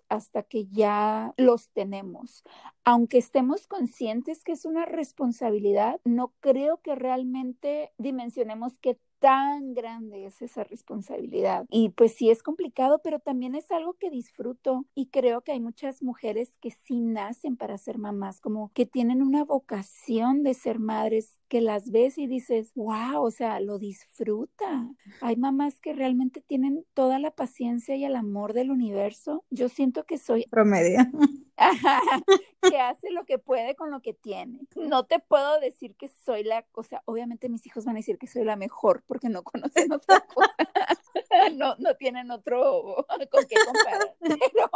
hasta 0.10 0.44
que 0.44 0.66
ya 0.68 1.34
los 1.38 1.70
tenemos. 1.70 2.44
Aunque 2.84 3.18
estemos 3.18 3.68
conscientes 3.68 4.44
que 4.44 4.54
es 4.54 4.66
una 4.66 4.86
responsabilidad, 4.86 6.00
no 6.04 6.34
creo 6.40 6.82
que 6.82 6.96
realmente 6.96 7.94
dimensionemos 7.98 8.78
que 8.80 9.00
tan 9.22 9.76
grande 9.76 10.26
es 10.26 10.42
esa 10.42 10.64
responsabilidad. 10.64 11.66
Y 11.70 11.90
pues 11.90 12.16
sí 12.16 12.32
es 12.32 12.42
complicado, 12.42 13.00
pero 13.04 13.20
también 13.20 13.54
es 13.54 13.72
algo 13.72 13.94
que 13.94 14.10
disfruto 14.10 14.86
y 14.96 15.08
creo 15.08 15.42
que 15.42 15.52
hay 15.52 15.60
muchas 15.60 16.02
mujeres 16.02 16.58
que 16.60 16.72
sí 16.72 17.00
nacen 17.00 17.56
para 17.56 17.78
ser 17.78 18.00
mamás, 18.00 18.42
como 18.42 18.72
que 18.74 18.88
tienen 18.88 19.22
una 19.22 19.46
vocación 19.46 20.42
de 20.42 20.56
ser 20.56 20.80
madres, 20.80 21.40
que 21.48 21.62
las 21.62 21.92
ves 21.92 22.18
y 22.18 22.26
dices, 22.26 22.72
wow, 22.76 23.22
o 23.22 23.30
sea, 23.30 23.60
lo 23.60 23.78
disfruta. 23.78 24.90
Hay 25.22 25.36
mamás 25.36 25.80
que 25.80 25.94
realmente 25.94 26.42
tienen 26.42 26.84
toda 26.96 27.20
la 27.20 27.30
paciencia 27.30 27.96
y 27.96 28.06
el 28.06 28.16
amor 28.16 28.54
del 28.54 28.72
universo. 28.72 29.46
Yo 29.52 29.70
siento 29.70 30.04
que 30.04 30.18
soy 30.18 30.46
promedio. 30.50 31.00
Que 32.62 32.80
hace 32.80 33.12
lo 33.12 33.26
que 33.26 33.38
puede 33.38 33.76
con 33.76 33.92
lo 33.92 34.02
que 34.02 34.14
tiene. 34.14 34.68
No 34.76 35.06
te 35.06 35.20
puedo 35.20 35.60
decir 35.60 35.96
que 35.96 36.08
soy 36.08 36.44
la, 36.44 36.66
o 36.74 36.84
sea, 36.84 37.02
obviamente 37.06 37.50
mis 37.50 37.66
hijos 37.66 37.86
van 37.86 37.96
a 37.96 38.00
decir 38.00 38.18
que 38.18 38.28
soy 38.28 38.44
la 38.44 38.56
mejor 38.56 39.04
porque 39.06 39.30
no 39.30 39.44
conocen 39.44 39.92
otra 39.92 40.20
cosa. 40.34 40.56
no, 41.54 41.76
no 41.78 41.96
tienen 41.96 42.32
otro 42.32 43.06
con 43.32 43.46
qué 43.46 43.56
comparar. 43.66 44.16
Pero 44.20 44.70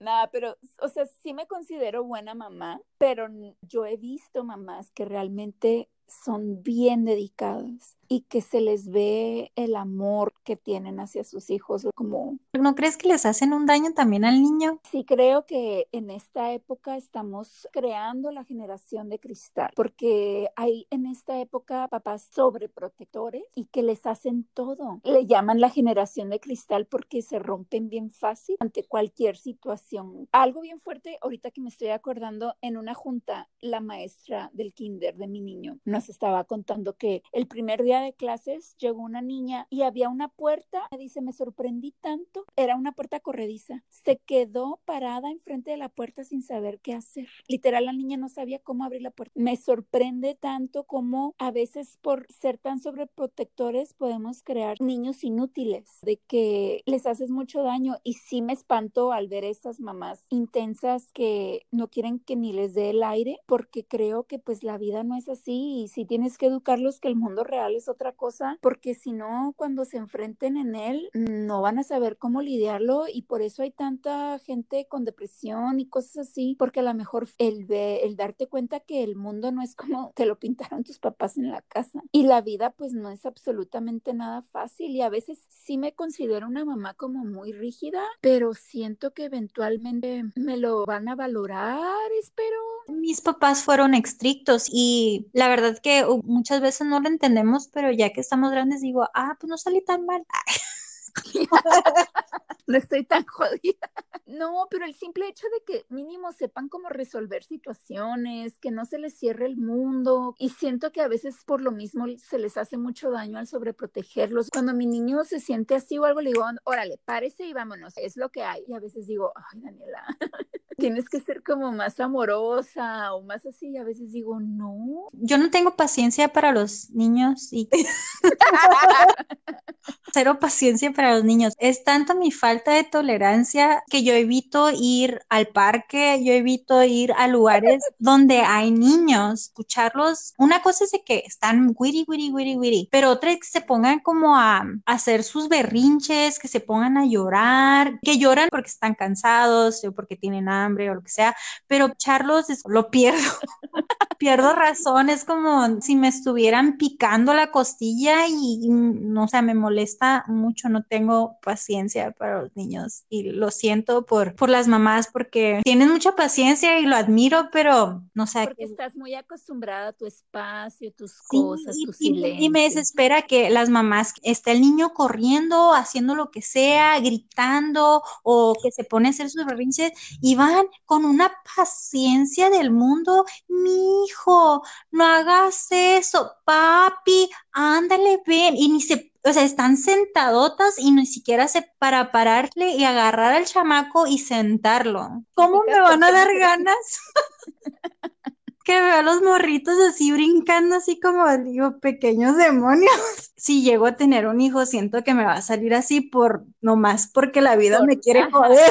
nada, 0.00 0.30
pero, 0.30 0.56
o 0.80 0.88
sea, 0.88 1.06
sí 1.06 1.34
me 1.34 1.46
considero 1.46 2.04
buena 2.04 2.32
mamá, 2.34 2.80
pero 2.98 3.28
yo 3.62 3.84
he 3.84 3.96
visto 3.96 4.44
mamás 4.44 4.90
que 4.92 5.04
realmente 5.04 5.90
son 6.06 6.62
bien 6.62 7.04
dedicadas 7.04 7.97
y 8.08 8.22
que 8.22 8.40
se 8.40 8.60
les 8.60 8.88
ve 8.88 9.52
el 9.54 9.76
amor 9.76 10.34
que 10.44 10.56
tienen 10.56 10.98
hacia 11.00 11.24
sus 11.24 11.50
hijos 11.50 11.86
como... 11.94 12.38
¿No 12.52 12.74
crees 12.74 12.96
que 12.96 13.08
les 13.08 13.26
hacen 13.26 13.52
un 13.52 13.66
daño 13.66 13.92
también 13.94 14.24
al 14.24 14.42
niño? 14.42 14.80
Sí, 14.90 15.04
creo 15.04 15.46
que 15.46 15.88
en 15.92 16.10
esta 16.10 16.52
época 16.52 16.96
estamos 16.96 17.68
creando 17.72 18.30
la 18.30 18.44
generación 18.44 19.08
de 19.08 19.18
cristal, 19.18 19.70
porque 19.76 20.48
hay 20.56 20.86
en 20.90 21.06
esta 21.06 21.40
época 21.40 21.88
papás 21.88 22.28
sobreprotectores 22.32 23.44
y 23.54 23.66
que 23.66 23.82
les 23.82 24.06
hacen 24.06 24.48
todo. 24.54 25.00
Le 25.04 25.26
llaman 25.26 25.60
la 25.60 25.70
generación 25.70 26.30
de 26.30 26.40
cristal 26.40 26.86
porque 26.86 27.22
se 27.22 27.38
rompen 27.38 27.88
bien 27.88 28.10
fácil 28.10 28.56
ante 28.60 28.84
cualquier 28.84 29.36
situación. 29.36 30.28
Algo 30.32 30.62
bien 30.62 30.80
fuerte, 30.80 31.18
ahorita 31.20 31.50
que 31.50 31.60
me 31.60 31.68
estoy 31.68 31.88
acordando, 31.88 32.54
en 32.60 32.76
una 32.76 32.94
junta, 32.94 33.48
la 33.60 33.80
maestra 33.80 34.50
del 34.52 34.72
kinder 34.72 35.16
de 35.16 35.28
mi 35.28 35.40
niño 35.40 35.78
nos 35.84 36.08
estaba 36.08 36.44
contando 36.44 36.96
que 36.96 37.22
el 37.32 37.46
primer 37.46 37.82
día 37.82 37.97
de 38.00 38.12
clases 38.12 38.76
llegó 38.78 39.02
una 39.02 39.22
niña 39.22 39.66
y 39.70 39.82
había 39.82 40.08
una 40.08 40.28
puerta, 40.28 40.88
me 40.90 40.98
dice, 40.98 41.20
me 41.20 41.32
sorprendí 41.32 41.92
tanto, 42.00 42.44
era 42.56 42.76
una 42.76 42.92
puerta 42.92 43.20
corrediza, 43.20 43.84
se 43.88 44.18
quedó 44.18 44.80
parada 44.84 45.30
enfrente 45.30 45.70
de 45.70 45.76
la 45.76 45.88
puerta 45.88 46.24
sin 46.24 46.42
saber 46.42 46.80
qué 46.80 46.94
hacer. 46.94 47.28
Literal, 47.48 47.86
la 47.86 47.92
niña 47.92 48.16
no 48.16 48.28
sabía 48.28 48.58
cómo 48.58 48.84
abrir 48.84 49.02
la 49.02 49.10
puerta. 49.10 49.32
Me 49.34 49.56
sorprende 49.56 50.34
tanto 50.34 50.84
como 50.84 51.34
a 51.38 51.50
veces 51.50 51.98
por 52.02 52.26
ser 52.32 52.58
tan 52.58 52.80
sobreprotectores 52.80 53.94
podemos 53.94 54.42
crear 54.42 54.80
niños 54.80 55.24
inútiles, 55.24 55.98
de 56.02 56.18
que 56.26 56.82
les 56.86 57.06
haces 57.06 57.30
mucho 57.30 57.62
daño 57.62 57.96
y 58.04 58.14
sí 58.14 58.42
me 58.42 58.52
espanto 58.52 59.12
al 59.12 59.28
ver 59.28 59.44
esas 59.44 59.80
mamás 59.80 60.26
intensas 60.30 61.12
que 61.12 61.66
no 61.70 61.88
quieren 61.88 62.18
que 62.20 62.36
ni 62.36 62.52
les 62.52 62.74
dé 62.74 62.90
el 62.90 63.02
aire 63.02 63.38
porque 63.46 63.84
creo 63.86 64.24
que 64.24 64.38
pues 64.38 64.62
la 64.62 64.78
vida 64.78 65.04
no 65.04 65.16
es 65.16 65.28
así 65.28 65.82
y 65.82 65.88
si 65.88 66.04
tienes 66.04 66.38
que 66.38 66.46
educarlos 66.46 67.00
que 67.00 67.08
el 67.08 67.16
mundo 67.16 67.44
real 67.44 67.74
es 67.74 67.87
otra 67.88 68.12
cosa, 68.12 68.58
porque 68.60 68.94
si 68.94 69.12
no, 69.12 69.54
cuando 69.56 69.84
se 69.84 69.96
enfrenten 69.96 70.56
en 70.56 70.74
él, 70.74 71.10
no 71.14 71.62
van 71.62 71.78
a 71.78 71.84
saber 71.84 72.18
cómo 72.18 72.42
lidiarlo 72.42 73.06
y 73.12 73.22
por 73.22 73.42
eso 73.42 73.62
hay 73.62 73.70
tanta 73.70 74.38
gente 74.40 74.86
con 74.88 75.04
depresión 75.04 75.80
y 75.80 75.88
cosas 75.88 76.28
así, 76.28 76.56
porque 76.58 76.80
a 76.80 76.82
lo 76.82 76.94
mejor 76.94 77.28
el, 77.38 77.66
el 77.70 78.16
darte 78.16 78.46
cuenta 78.46 78.80
que 78.80 79.02
el 79.02 79.16
mundo 79.16 79.52
no 79.52 79.62
es 79.62 79.74
como 79.74 80.12
te 80.14 80.26
lo 80.26 80.38
pintaron 80.38 80.84
tus 80.84 80.98
papás 80.98 81.36
en 81.36 81.50
la 81.50 81.62
casa 81.62 82.02
y 82.12 82.24
la 82.24 82.40
vida 82.40 82.70
pues 82.70 82.92
no 82.92 83.10
es 83.10 83.26
absolutamente 83.26 84.14
nada 84.14 84.42
fácil 84.42 84.90
y 84.90 85.02
a 85.02 85.08
veces 85.08 85.44
sí 85.48 85.78
me 85.78 85.92
considero 85.92 86.46
una 86.46 86.64
mamá 86.64 86.94
como 86.94 87.24
muy 87.24 87.52
rígida, 87.52 88.02
pero 88.20 88.54
siento 88.54 89.12
que 89.12 89.24
eventualmente 89.24 90.24
me 90.34 90.56
lo 90.56 90.84
van 90.86 91.08
a 91.08 91.14
valorar, 91.14 92.10
espero. 92.20 92.56
Mis 92.88 93.20
papás 93.20 93.62
fueron 93.62 93.94
estrictos 93.94 94.68
y 94.72 95.26
la 95.32 95.48
verdad 95.48 95.78
que 95.78 96.04
muchas 96.24 96.60
veces 96.60 96.86
no 96.86 97.00
lo 97.00 97.08
entendemos 97.08 97.68
pero 97.72 97.77
ya 97.92 98.10
que 98.10 98.20
estamos 98.20 98.50
grandes 98.50 98.80
digo, 98.80 99.08
ah, 99.14 99.36
pues 99.38 99.48
no 99.48 99.58
salí 99.58 99.82
tan 99.82 100.04
mal. 100.06 100.24
no 102.68 102.78
estoy 102.78 103.04
tan 103.04 103.24
jodida. 103.26 103.90
No, 104.26 104.66
pero 104.70 104.84
el 104.84 104.94
simple 104.94 105.26
hecho 105.26 105.46
de 105.48 105.64
que 105.64 105.86
mínimo 105.88 106.32
sepan 106.32 106.68
cómo 106.68 106.90
resolver 106.90 107.42
situaciones, 107.42 108.58
que 108.60 108.70
no 108.70 108.84
se 108.84 108.98
les 108.98 109.18
cierre 109.18 109.46
el 109.46 109.56
mundo. 109.56 110.34
Y 110.38 110.50
siento 110.50 110.92
que 110.92 111.00
a 111.00 111.08
veces 111.08 111.36
por 111.46 111.62
lo 111.62 111.72
mismo 111.72 112.04
se 112.18 112.38
les 112.38 112.58
hace 112.58 112.76
mucho 112.76 113.10
daño 113.10 113.38
al 113.38 113.46
sobreprotegerlos. 113.46 114.50
Cuando 114.50 114.74
mi 114.74 114.86
niño 114.86 115.24
se 115.24 115.40
siente 115.40 115.74
así 115.74 115.98
o 115.98 116.04
algo, 116.04 116.20
le 116.20 116.30
digo, 116.30 116.44
órale, 116.64 117.00
párese 117.04 117.46
y 117.46 117.54
vámonos, 117.54 117.94
es 117.96 118.16
lo 118.16 118.28
que 118.28 118.42
hay. 118.42 118.64
Y 118.68 118.74
a 118.74 118.80
veces 118.80 119.06
digo, 119.06 119.32
ay, 119.34 119.60
Daniela, 119.60 120.04
tienes 120.76 121.08
que 121.08 121.20
ser 121.20 121.42
como 121.42 121.72
más 121.72 121.98
amorosa 121.98 123.14
o 123.14 123.22
más 123.22 123.46
así. 123.46 123.70
Y 123.70 123.78
a 123.78 123.84
veces 123.84 124.12
digo, 124.12 124.40
no. 124.40 125.08
Yo 125.12 125.38
no 125.38 125.50
tengo 125.50 125.74
paciencia 125.74 126.34
para 126.34 126.52
los 126.52 126.90
niños 126.90 127.48
y 127.50 127.70
cero 130.12 130.38
paciencia 130.38 130.92
para 130.92 131.14
los 131.14 131.24
niños. 131.24 131.54
Es 131.58 131.82
tanto 131.82 132.14
mi 132.14 132.30
falta 132.30 132.57
de 132.66 132.84
tolerancia 132.84 133.82
que 133.88 134.02
yo 134.02 134.12
evito 134.14 134.70
ir 134.72 135.20
al 135.28 135.48
parque, 135.48 136.22
yo 136.24 136.32
evito 136.32 136.82
ir 136.82 137.12
a 137.12 137.28
lugares 137.28 137.82
donde 137.98 138.40
hay 138.40 138.70
niños, 138.70 139.42
escucharlos. 139.42 140.34
Una 140.38 140.62
cosa 140.62 140.84
es 140.84 140.90
de 140.90 141.02
que 141.02 141.22
están 141.26 141.74
wiri, 141.78 142.04
wiri, 142.08 142.30
wiri, 142.30 142.56
wiri, 142.56 142.88
pero 142.90 143.10
otra 143.10 143.32
es 143.32 143.40
que 143.40 143.46
se 143.46 143.60
pongan 143.60 144.00
como 144.00 144.36
a, 144.36 144.64
hacer 144.86 145.22
sus 145.22 145.48
berrinches, 145.48 146.38
que 146.38 146.48
se 146.48 146.60
pongan 146.60 146.98
a 146.98 147.06
llorar, 147.06 147.98
que 148.02 148.18
lloran 148.18 148.48
porque 148.50 148.68
están 148.68 148.94
cansados 148.94 149.84
o 149.84 149.92
porque 149.92 150.16
tienen 150.16 150.48
hambre 150.48 150.90
o 150.90 150.94
lo 150.94 151.02
que 151.02 151.10
sea, 151.10 151.36
pero 151.66 151.90
charlos 151.96 152.46
lo 152.66 152.90
pierdo. 152.90 153.18
pierdo 154.18 154.54
razón, 154.54 155.10
es 155.10 155.24
como 155.24 155.80
si 155.80 155.94
me 155.94 156.08
estuvieran 156.08 156.76
picando 156.76 157.34
la 157.34 157.50
costilla 157.52 158.26
y, 158.26 158.68
no 158.68 159.24
o 159.24 159.28
sea, 159.28 159.42
me 159.42 159.54
molesta 159.54 160.24
mucho, 160.26 160.68
no 160.68 160.82
tengo 160.82 161.38
paciencia 161.42 162.12
para 162.12 162.47
los 162.48 162.56
niños 162.56 163.04
y 163.08 163.30
lo 163.30 163.50
siento 163.50 164.06
por, 164.06 164.34
por 164.34 164.48
las 164.48 164.68
mamás 164.68 165.08
porque 165.12 165.60
tienen 165.64 165.90
mucha 165.90 166.16
paciencia 166.16 166.78
y 166.78 166.86
lo 166.86 166.96
admiro, 166.96 167.48
pero 167.52 168.02
no 168.14 168.26
sé. 168.26 168.44
Porque 168.46 168.64
estás 168.64 168.96
muy 168.96 169.14
acostumbrada 169.14 169.88
a 169.88 169.92
tu 169.92 170.06
espacio, 170.06 170.92
tus 170.92 171.20
cosas, 171.22 171.76
tu 171.84 171.92
silencio. 171.92 172.44
Y 172.44 172.50
me 172.50 172.62
desespera 172.62 173.22
que 173.22 173.50
las 173.50 173.68
mamás, 173.68 174.14
esté 174.22 174.52
el 174.52 174.60
niño 174.60 174.94
corriendo, 174.94 175.72
haciendo 175.74 176.14
lo 176.14 176.30
que 176.30 176.42
sea, 176.42 176.98
gritando 177.00 178.02
o 178.22 178.54
que 178.62 178.70
se 178.72 178.84
pone 178.84 179.08
a 179.08 179.10
hacer 179.10 179.30
sus 179.30 179.44
berrinches 179.44 179.92
y 180.20 180.34
van 180.34 180.66
con 180.84 181.04
una 181.04 181.32
paciencia 181.56 182.50
del 182.50 182.70
mundo, 182.70 183.24
mi 183.48 184.04
hijo, 184.04 184.62
no 184.90 185.04
hagas 185.04 185.66
eso, 185.70 186.32
papi, 186.44 187.28
ándale, 187.52 188.22
ven, 188.26 188.56
y 188.56 188.68
ni 188.68 188.80
se 188.80 189.12
o 189.24 189.32
sea, 189.32 189.42
están 189.44 189.76
sentadotas 189.76 190.78
y 190.78 190.92
ni 190.92 191.06
siquiera 191.06 191.48
se 191.48 191.70
para 191.78 192.12
pararle 192.12 192.70
y 192.72 192.84
agarrar 192.84 193.34
al 193.34 193.44
chamaco 193.44 194.06
y 194.06 194.18
sentarlo. 194.18 195.24
¿Cómo 195.34 195.62
me 195.66 195.80
van 195.80 196.02
a 196.02 196.12
dar 196.12 196.28
ganas? 196.38 196.76
que 198.68 198.80
veo 198.82 198.96
a 198.96 199.02
los 199.02 199.22
morritos 199.22 199.78
así 199.88 200.12
brincando, 200.12 200.76
así 200.76 201.00
como 201.00 201.26
digo, 201.38 201.78
pequeños 201.80 202.36
demonios. 202.36 202.92
Si 203.38 203.62
llego 203.62 203.86
a 203.86 203.94
tener 203.94 204.26
un 204.26 204.40
hijo, 204.40 204.66
siento 204.66 205.04
que 205.04 205.14
me 205.14 205.24
va 205.24 205.34
a 205.34 205.42
salir 205.42 205.72
así 205.72 206.00
por 206.00 206.44
nomás 206.60 207.06
porque 207.06 207.40
la 207.40 207.54
vida 207.54 207.80
me 207.84 208.00
quiere 208.00 208.28
joder. 208.32 208.68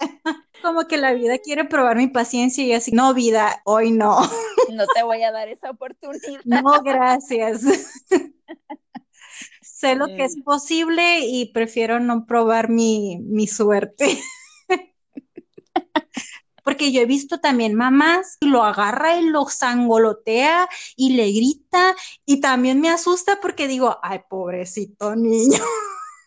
como 0.64 0.88
que 0.88 0.96
la 0.96 1.12
vida 1.12 1.38
quiere 1.38 1.64
probar 1.64 1.96
mi 1.96 2.08
paciencia 2.08 2.64
y 2.64 2.72
así, 2.72 2.90
no, 2.90 3.14
vida, 3.14 3.62
hoy 3.64 3.92
no. 3.92 4.18
No 4.72 4.84
te 4.92 5.04
voy 5.04 5.22
a 5.22 5.30
dar 5.30 5.48
esa 5.48 5.70
oportunidad. 5.70 6.40
No, 6.44 6.82
gracias. 6.82 7.62
Sé 9.78 9.94
lo 9.94 10.06
que 10.06 10.24
es 10.24 10.36
posible 10.42 11.20
y 11.20 11.52
prefiero 11.52 12.00
no 12.00 12.26
probar 12.26 12.68
mi, 12.68 13.18
mi 13.20 13.46
suerte. 13.46 14.18
Porque 16.64 16.90
yo 16.90 17.00
he 17.00 17.06
visto 17.06 17.38
también 17.38 17.74
mamás 17.74 18.36
lo 18.40 18.64
agarra 18.64 19.16
y 19.16 19.22
lo 19.22 19.46
sangolotea 19.46 20.68
y 20.96 21.14
le 21.14 21.30
grita 21.32 21.94
y 22.26 22.40
también 22.40 22.80
me 22.80 22.90
asusta 22.90 23.38
porque 23.40 23.66
digo, 23.68 23.98
ay, 24.02 24.20
pobrecito 24.28 25.16
niño. 25.16 25.62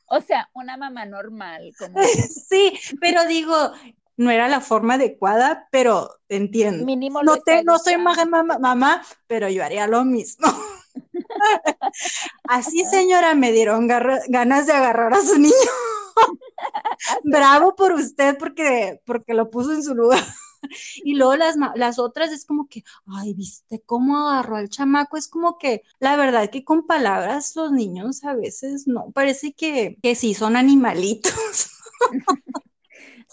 O 0.08 0.20
sea, 0.20 0.50
una 0.54 0.78
mamá 0.78 1.06
normal. 1.06 1.74
Como... 1.78 2.00
sí, 2.50 2.74
pero 3.00 3.26
digo, 3.28 3.56
no 4.18 4.32
era 4.32 4.48
la 4.48 4.62
forma 4.62 4.96
adecuada, 4.96 5.68
pero 5.72 6.16
entiendo. 6.28 6.86
Mínimo 6.86 7.22
no, 7.22 7.38
te, 7.38 7.64
no 7.64 7.78
soy 7.78 7.98
mamá, 7.98 8.44
mamá, 8.44 9.06
pero 9.28 9.48
yo 9.48 9.64
haría 9.64 9.88
lo 9.88 10.04
mismo. 10.06 10.48
Así, 12.44 12.86
señora, 12.86 13.36
me 13.36 13.52
dieron 13.52 13.88
ganas 13.88 14.66
de 14.66 14.74
agarrar 14.74 15.14
a 15.14 15.22
su 15.22 15.38
niño. 15.38 15.54
Bravo 17.24 17.76
por 17.76 17.94
usted 17.94 18.38
porque, 18.38 19.02
porque 19.06 19.34
lo 19.34 19.50
puso 19.50 19.74
en 19.74 19.84
su 19.84 19.96
lugar. 19.96 20.24
Y 21.04 21.16
luego 21.16 21.36
las, 21.36 21.56
las 21.76 21.98
otras 22.00 22.32
es 22.32 22.46
como 22.46 22.68
que, 22.68 22.84
ay, 23.08 23.34
viste 23.34 23.82
cómo 23.86 24.30
agarró 24.30 24.58
al 24.58 24.70
chamaco. 24.70 25.18
Es 25.18 25.28
como 25.28 25.58
que, 25.58 25.82
la 26.00 26.16
verdad 26.16 26.50
que 26.50 26.64
con 26.64 26.86
palabras 26.86 27.56
los 27.56 27.72
niños 27.72 28.24
a 28.24 28.36
veces 28.36 28.88
no, 28.88 29.12
parece 29.12 29.54
que, 29.54 29.98
que 30.02 30.16
sí 30.16 30.34
son 30.34 30.56
animalitos. 30.56 31.34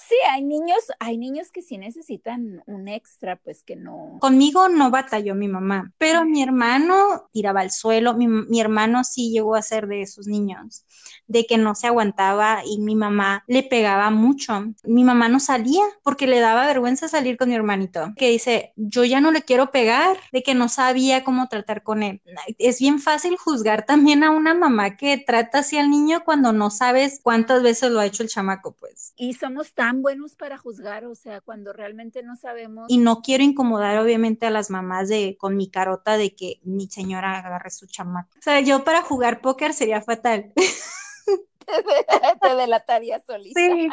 Sí, 0.09 0.15
hay 0.33 0.43
niños, 0.43 0.79
hay 1.01 1.19
niños 1.19 1.51
que 1.53 1.61
sí 1.61 1.77
necesitan 1.77 2.63
un 2.65 2.89
extra, 2.89 3.37
pues 3.37 3.63
que 3.63 3.77
no. 3.77 4.17
Conmigo 4.21 4.71
no 4.71 4.91
batalló 4.91 5.35
mi 5.35 5.49
mamá, 5.49 5.93
pero 5.99 6.25
mi 6.25 6.43
hermano 6.43 7.29
tiraba 7.31 7.61
al 7.61 7.71
suelo, 7.71 8.15
mi, 8.15 8.27
mi, 8.27 8.59
hermano 8.59 9.05
sí 9.05 9.31
llegó 9.31 9.55
a 9.55 9.61
ser 9.61 9.87
de 9.87 10.01
esos 10.01 10.27
niños, 10.27 10.87
de 11.27 11.45
que 11.45 11.59
no 11.59 11.75
se 11.75 11.89
aguantaba 11.89 12.63
y 12.65 12.79
mi 12.79 12.97
mamá 12.97 13.45
le 13.49 13.63
pegaba 13.63 14.09
mucho. 14.09 14.73
Mi 14.83 15.05
mamá 15.05 15.29
no 15.29 15.41
salía 15.41 15.85
porque 16.03 16.27
le 16.27 16.41
daba 16.41 16.67
vergüenza 16.67 17.07
salir 17.09 17.37
con 17.37 17.51
mi 17.51 17.55
hermanito, 17.55 18.15
que 18.17 18.31
dice, 18.31 18.73
yo 18.77 19.05
ya 19.05 19.21
no 19.21 19.31
le 19.31 19.43
quiero 19.43 19.71
pegar, 19.71 20.17
de 20.33 20.43
que 20.43 20.55
no 20.55 20.71
sabía 20.71 21.23
cómo 21.23 21.49
tratar 21.49 21.83
con 21.83 22.03
él. 22.03 22.23
Es 22.57 22.81
bien 22.81 22.99
fácil 22.99 23.37
juzgar 23.37 23.85
también 23.85 24.25
a 24.25 24.31
una 24.31 24.55
mamá 24.55 24.97
que 24.97 25.19
trata 25.19 25.59
así 25.59 25.77
al 25.77 25.91
niño 25.91 26.25
cuando 26.25 26.55
no 26.55 26.71
sabes 26.71 27.21
cuántas 27.23 27.63
veces 27.63 27.91
lo 27.91 28.01
ha 28.01 28.07
hecho 28.07 28.23
el 28.23 28.31
chamaco, 28.31 28.73
pues. 28.73 29.13
Y 29.17 29.35
somos 29.35 29.75
tan 29.75 29.98
buenos 30.03 30.35
para 30.35 30.59
juzgar, 30.59 31.05
o 31.05 31.15
sea, 31.15 31.41
cuando 31.41 31.73
realmente 31.73 32.23
no 32.23 32.37
sabemos. 32.37 32.87
Y 32.89 32.99
no 32.99 33.23
quiero 33.23 33.45
incomodar 33.45 33.99
obviamente 33.99 34.47
a 34.47 34.51
las 34.51 34.71
mamás 34.71 35.09
de 35.09 35.37
con 35.39 35.57
mi 35.57 35.71
carota 35.71 36.17
de 36.17 36.35
que 36.35 36.61
mi 36.63 36.89
señora 36.89 37.39
agarre 37.39 37.71
su 37.71 37.87
chamaco. 37.87 38.31
O 38.39 38.43
sea, 38.43 38.61
yo 38.61 38.85
para 38.85 39.03
jugar 39.03 39.41
póker 39.41 39.73
sería 39.73 40.01
fatal. 40.03 40.53
Te 42.43 42.55
delataría 42.55 43.21
solita. 43.21 43.61
Sí. 43.61 43.89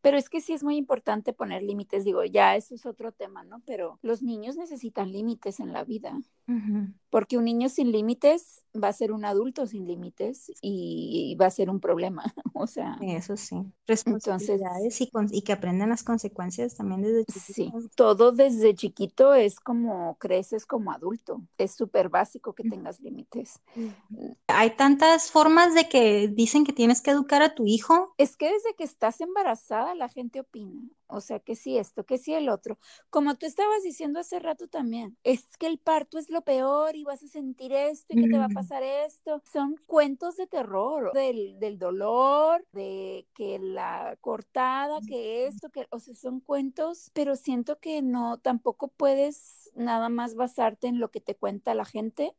Pero 0.00 0.16
es 0.16 0.28
que 0.28 0.40
sí 0.40 0.52
es 0.52 0.62
muy 0.62 0.76
importante 0.76 1.32
poner 1.32 1.62
límites, 1.62 2.04
digo, 2.04 2.24
ya 2.24 2.56
eso 2.56 2.74
es 2.74 2.86
otro 2.86 3.12
tema, 3.12 3.44
¿no? 3.44 3.62
Pero 3.66 3.98
los 4.02 4.22
niños 4.22 4.56
necesitan 4.56 5.12
límites 5.12 5.60
en 5.60 5.72
la 5.72 5.84
vida, 5.84 6.18
porque 7.10 7.36
un 7.36 7.44
niño 7.44 7.68
sin 7.68 7.92
límites 7.92 8.64
va 8.74 8.88
a 8.88 8.92
ser 8.92 9.12
un 9.12 9.24
adulto 9.24 9.66
sin 9.66 9.86
límites 9.86 10.52
y 10.62 11.36
va 11.40 11.46
a 11.46 11.50
ser 11.50 11.68
un 11.70 11.80
problema, 11.80 12.32
o 12.54 12.66
sea. 12.66 12.98
Eso 13.00 13.36
sí, 13.36 13.56
responsabilidades 13.86 15.00
Entonces, 15.00 15.32
y, 15.32 15.38
y, 15.38 15.42
que 15.42 15.52
aprendan 15.52 15.88
las 15.90 16.02
consecuencias 16.02 16.76
también 16.76 17.02
desde 17.02 17.24
chiquito. 17.24 17.52
Sí, 17.80 17.88
todo 17.94 18.32
desde 18.32 18.74
chiquito 18.74 19.34
es 19.34 19.60
como 19.60 20.16
creces 20.18 20.64
como 20.64 20.92
adulto, 20.92 21.42
es 21.58 21.72
súper 21.72 22.08
básico 22.08 22.54
que 22.54 22.64
tengas 22.64 23.00
límites. 23.00 23.60
Hay 24.46 24.76
tantas 24.76 25.30
formas 25.30 25.74
de 25.74 25.88
que 25.88 26.28
dicen 26.28 26.64
que 26.64 26.72
tienes 26.72 27.00
que 27.00 27.10
educar 27.10 27.42
a 27.42 27.54
tu 27.54 27.66
hijo. 27.66 28.14
Es 28.18 28.36
que 28.36 28.52
desde 28.52 28.74
que 28.74 28.84
estás 28.84 29.20
embarazada, 29.20 29.87
la 29.94 30.08
gente 30.08 30.40
opina. 30.40 30.82
O 31.06 31.20
sea, 31.20 31.40
que 31.40 31.56
sí 31.56 31.78
esto, 31.78 32.04
que 32.04 32.18
sí 32.18 32.34
el 32.34 32.48
otro. 32.48 32.78
Como 33.10 33.34
tú 33.36 33.46
estabas 33.46 33.82
diciendo 33.82 34.20
hace 34.20 34.38
rato 34.38 34.68
también, 34.68 35.16
es 35.24 35.56
que 35.56 35.66
el 35.66 35.78
parto 35.78 36.18
es 36.18 36.28
lo 36.28 36.42
peor 36.42 36.96
y 36.96 37.04
vas 37.04 37.22
a 37.22 37.28
sentir 37.28 37.72
esto 37.72 38.06
y 38.10 38.22
que 38.22 38.28
te 38.28 38.38
va 38.38 38.46
a 38.46 38.50
pasar 38.50 38.82
esto. 38.82 39.42
Son 39.50 39.76
cuentos 39.86 40.36
de 40.36 40.46
terror, 40.46 41.12
del, 41.14 41.58
del 41.58 41.78
dolor, 41.78 42.64
de 42.72 43.26
que 43.34 43.58
la 43.58 44.16
cortada, 44.20 45.00
que 45.06 45.46
esto, 45.46 45.70
que, 45.70 45.86
o 45.90 45.98
sea, 45.98 46.14
son 46.14 46.40
cuentos, 46.40 47.10
pero 47.14 47.36
siento 47.36 47.78
que 47.78 48.02
no, 48.02 48.38
tampoco 48.38 48.88
puedes 48.88 49.70
nada 49.74 50.08
más 50.08 50.34
basarte 50.34 50.88
en 50.88 51.00
lo 51.00 51.10
que 51.10 51.20
te 51.20 51.34
cuenta 51.34 51.74
la 51.74 51.84
gente 51.84 52.34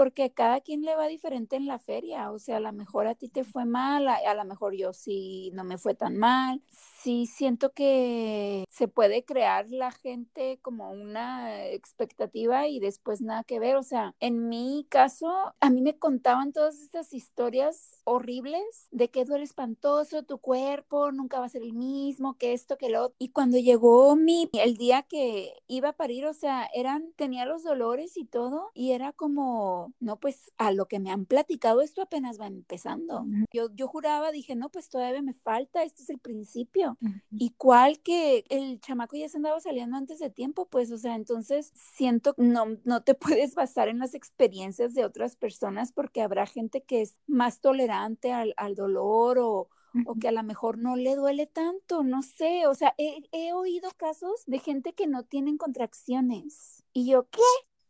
porque 0.00 0.32
cada 0.32 0.62
quien 0.62 0.80
le 0.80 0.96
va 0.96 1.08
diferente 1.08 1.56
en 1.56 1.66
la 1.66 1.78
feria, 1.78 2.30
o 2.32 2.38
sea, 2.38 2.56
a 2.56 2.60
lo 2.60 2.72
mejor 2.72 3.06
a 3.06 3.14
ti 3.14 3.28
te 3.28 3.44
fue 3.44 3.66
mal, 3.66 4.08
a, 4.08 4.14
a 4.14 4.34
lo 4.34 4.46
mejor 4.46 4.74
yo 4.74 4.94
sí 4.94 5.50
no 5.52 5.62
me 5.62 5.76
fue 5.76 5.94
tan 5.94 6.16
mal, 6.16 6.62
sí 7.02 7.26
siento 7.26 7.72
que 7.72 8.64
se 8.68 8.88
puede 8.88 9.24
crear 9.24 9.70
la 9.70 9.90
gente 9.90 10.58
como 10.62 10.90
una 10.90 11.66
expectativa 11.66 12.68
y 12.68 12.78
después 12.78 13.20
nada 13.20 13.44
que 13.44 13.58
ver. 13.58 13.76
O 13.76 13.82
sea, 13.82 14.14
en 14.20 14.48
mi 14.48 14.86
caso, 14.88 15.54
a 15.60 15.70
mí 15.70 15.80
me 15.80 15.98
contaban 15.98 16.52
todas 16.52 16.80
estas 16.80 17.12
historias 17.14 18.00
horribles 18.04 18.88
de 18.90 19.08
que 19.08 19.24
duele 19.24 19.44
espantoso, 19.44 20.24
tu 20.24 20.38
cuerpo 20.38 21.12
nunca 21.12 21.38
va 21.38 21.46
a 21.46 21.50
ser 21.50 21.62
el 21.62 21.72
mismo, 21.72 22.36
que 22.36 22.52
esto, 22.52 22.76
que 22.76 22.90
lo 22.90 23.04
otro. 23.04 23.16
Y 23.18 23.30
cuando 23.30 23.58
llegó 23.58 24.16
mi, 24.16 24.50
el 24.52 24.76
día 24.76 25.02
que 25.02 25.54
iba 25.68 25.90
a 25.90 25.96
parir, 25.96 26.26
o 26.26 26.34
sea, 26.34 26.68
eran, 26.74 27.12
tenía 27.16 27.46
los 27.46 27.62
dolores 27.62 28.16
y 28.16 28.24
todo, 28.24 28.70
y 28.74 28.92
era 28.92 29.12
como, 29.12 29.94
no, 30.00 30.16
pues 30.16 30.52
a 30.58 30.72
lo 30.72 30.86
que 30.86 30.98
me 30.98 31.10
han 31.10 31.24
platicado, 31.24 31.80
esto 31.80 32.02
apenas 32.02 32.40
va 32.40 32.46
empezando. 32.46 33.24
Yo, 33.52 33.68
yo 33.74 33.88
juraba, 33.88 34.32
dije, 34.32 34.54
no, 34.56 34.68
pues 34.68 34.88
todavía 34.88 35.22
me 35.22 35.34
falta, 35.34 35.82
esto 35.82 36.02
es 36.02 36.10
el 36.10 36.18
principio 36.18 36.89
y 37.30 37.50
cuál 37.50 38.00
que 38.00 38.44
el 38.48 38.80
chamaco 38.80 39.16
ya 39.16 39.28
se 39.28 39.36
andaba 39.36 39.60
saliendo 39.60 39.96
antes 39.96 40.18
de 40.18 40.30
tiempo, 40.30 40.66
pues, 40.68 40.90
o 40.92 40.98
sea, 40.98 41.14
entonces 41.14 41.72
siento 41.74 42.34
no, 42.36 42.78
no 42.84 43.02
te 43.02 43.14
puedes 43.44 43.54
basar 43.54 43.88
en 43.88 43.98
las 43.98 44.14
experiencias 44.14 44.94
de 44.94 45.04
otras 45.04 45.36
personas 45.36 45.92
porque 45.92 46.22
habrá 46.22 46.46
gente 46.46 46.82
que 46.82 47.02
es 47.02 47.18
más 47.26 47.60
tolerante 47.60 48.32
al, 48.32 48.74
dolor 48.74 49.38
o, 49.38 49.68
o 50.06 50.14
que 50.20 50.28
a 50.28 50.32
lo 50.32 50.42
mejor 50.42 50.78
no 50.78 50.96
le 50.96 51.16
duele 51.16 51.46
tanto, 51.46 52.02
no 52.02 52.22
sé, 52.22 52.66
o 52.66 52.74
sea, 52.74 52.94
he, 52.98 53.22
he, 53.32 53.52
oído 53.52 53.90
casos 53.96 54.44
de 54.46 54.58
gente 54.58 54.92
que 54.92 55.06
no 55.06 55.24
tienen 55.24 55.58
contracciones. 55.58 56.82
Y 56.92 57.10
yo, 57.10 57.28
¿qué? 57.30 57.40